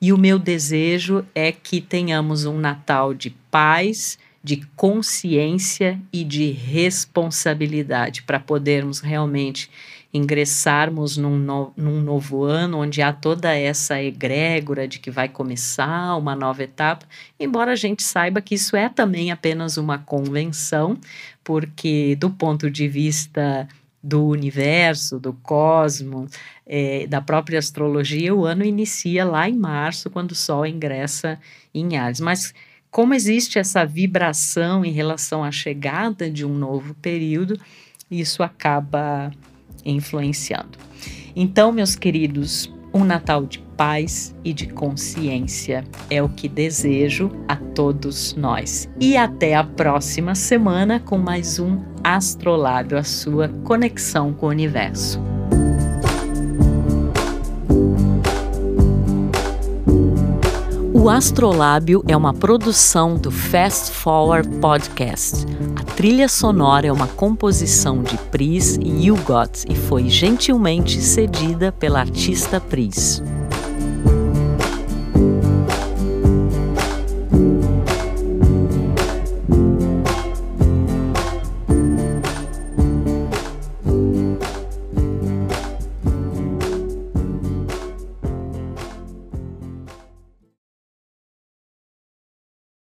E 0.00 0.12
o 0.12 0.18
meu 0.18 0.38
desejo 0.38 1.26
é 1.34 1.50
que 1.50 1.80
tenhamos 1.80 2.44
um 2.44 2.56
Natal 2.56 3.12
de 3.12 3.30
paz, 3.50 4.16
de 4.42 4.56
consciência 4.76 6.00
e 6.12 6.24
de 6.24 6.50
responsabilidade 6.50 8.22
para 8.22 8.40
podermos 8.40 9.00
realmente 9.00 9.70
ingressarmos 10.12 11.16
num, 11.16 11.38
no, 11.38 11.72
num 11.76 12.02
novo 12.02 12.44
ano 12.44 12.80
onde 12.80 13.00
há 13.00 13.12
toda 13.12 13.54
essa 13.54 14.02
egrégora 14.02 14.86
de 14.86 14.98
que 14.98 15.10
vai 15.10 15.28
começar 15.28 16.16
uma 16.16 16.36
nova 16.36 16.62
etapa, 16.62 17.06
embora 17.40 17.72
a 17.72 17.76
gente 17.76 18.02
saiba 18.02 18.42
que 18.42 18.54
isso 18.54 18.76
é 18.76 18.88
também 18.88 19.30
apenas 19.30 19.78
uma 19.78 19.98
convenção, 19.98 20.98
porque 21.42 22.14
do 22.16 22.28
ponto 22.28 22.70
de 22.70 22.88
vista 22.88 23.66
do 24.02 24.26
universo, 24.26 25.18
do 25.18 25.32
cosmos, 25.32 26.32
é, 26.66 27.06
da 27.06 27.20
própria 27.20 27.58
astrologia, 27.58 28.34
o 28.34 28.44
ano 28.44 28.64
inicia 28.64 29.24
lá 29.24 29.48
em 29.48 29.56
março, 29.56 30.10
quando 30.10 30.32
o 30.32 30.34
Sol 30.34 30.66
ingressa 30.66 31.38
em 31.72 31.96
Ares. 31.96 32.20
Mas 32.20 32.52
como 32.92 33.14
existe 33.14 33.58
essa 33.58 33.86
vibração 33.86 34.84
em 34.84 34.92
relação 34.92 35.42
à 35.42 35.50
chegada 35.50 36.30
de 36.30 36.44
um 36.44 36.54
novo 36.54 36.94
período, 36.94 37.58
isso 38.10 38.42
acaba 38.42 39.32
influenciando. 39.82 40.78
Então, 41.34 41.72
meus 41.72 41.96
queridos, 41.96 42.70
um 42.92 43.02
Natal 43.02 43.46
de 43.46 43.60
paz 43.78 44.34
e 44.44 44.52
de 44.52 44.66
consciência 44.66 45.84
é 46.10 46.22
o 46.22 46.28
que 46.28 46.46
desejo 46.46 47.30
a 47.48 47.56
todos 47.56 48.34
nós. 48.34 48.86
E 49.00 49.16
até 49.16 49.54
a 49.54 49.64
próxima 49.64 50.34
semana 50.34 51.00
com 51.00 51.16
mais 51.16 51.58
um 51.58 51.82
Astrolábio, 52.04 52.98
a 52.98 53.02
sua 53.02 53.48
conexão 53.64 54.34
com 54.34 54.46
o 54.46 54.50
universo. 54.50 55.31
O 61.02 61.10
Astrolábio 61.10 62.04
é 62.06 62.16
uma 62.16 62.32
produção 62.32 63.16
do 63.16 63.28
Fast 63.28 63.90
Forward 63.90 64.48
Podcast. 64.60 65.44
A 65.74 65.82
trilha 65.82 66.28
sonora 66.28 66.86
é 66.86 66.92
uma 66.92 67.08
composição 67.08 68.04
de 68.04 68.16
Pris 68.30 68.78
e 68.80 69.10
Hugot 69.10 69.64
e 69.68 69.74
foi 69.74 70.08
gentilmente 70.08 71.00
cedida 71.00 71.72
pela 71.72 71.98
artista 71.98 72.60
Pris. 72.60 73.20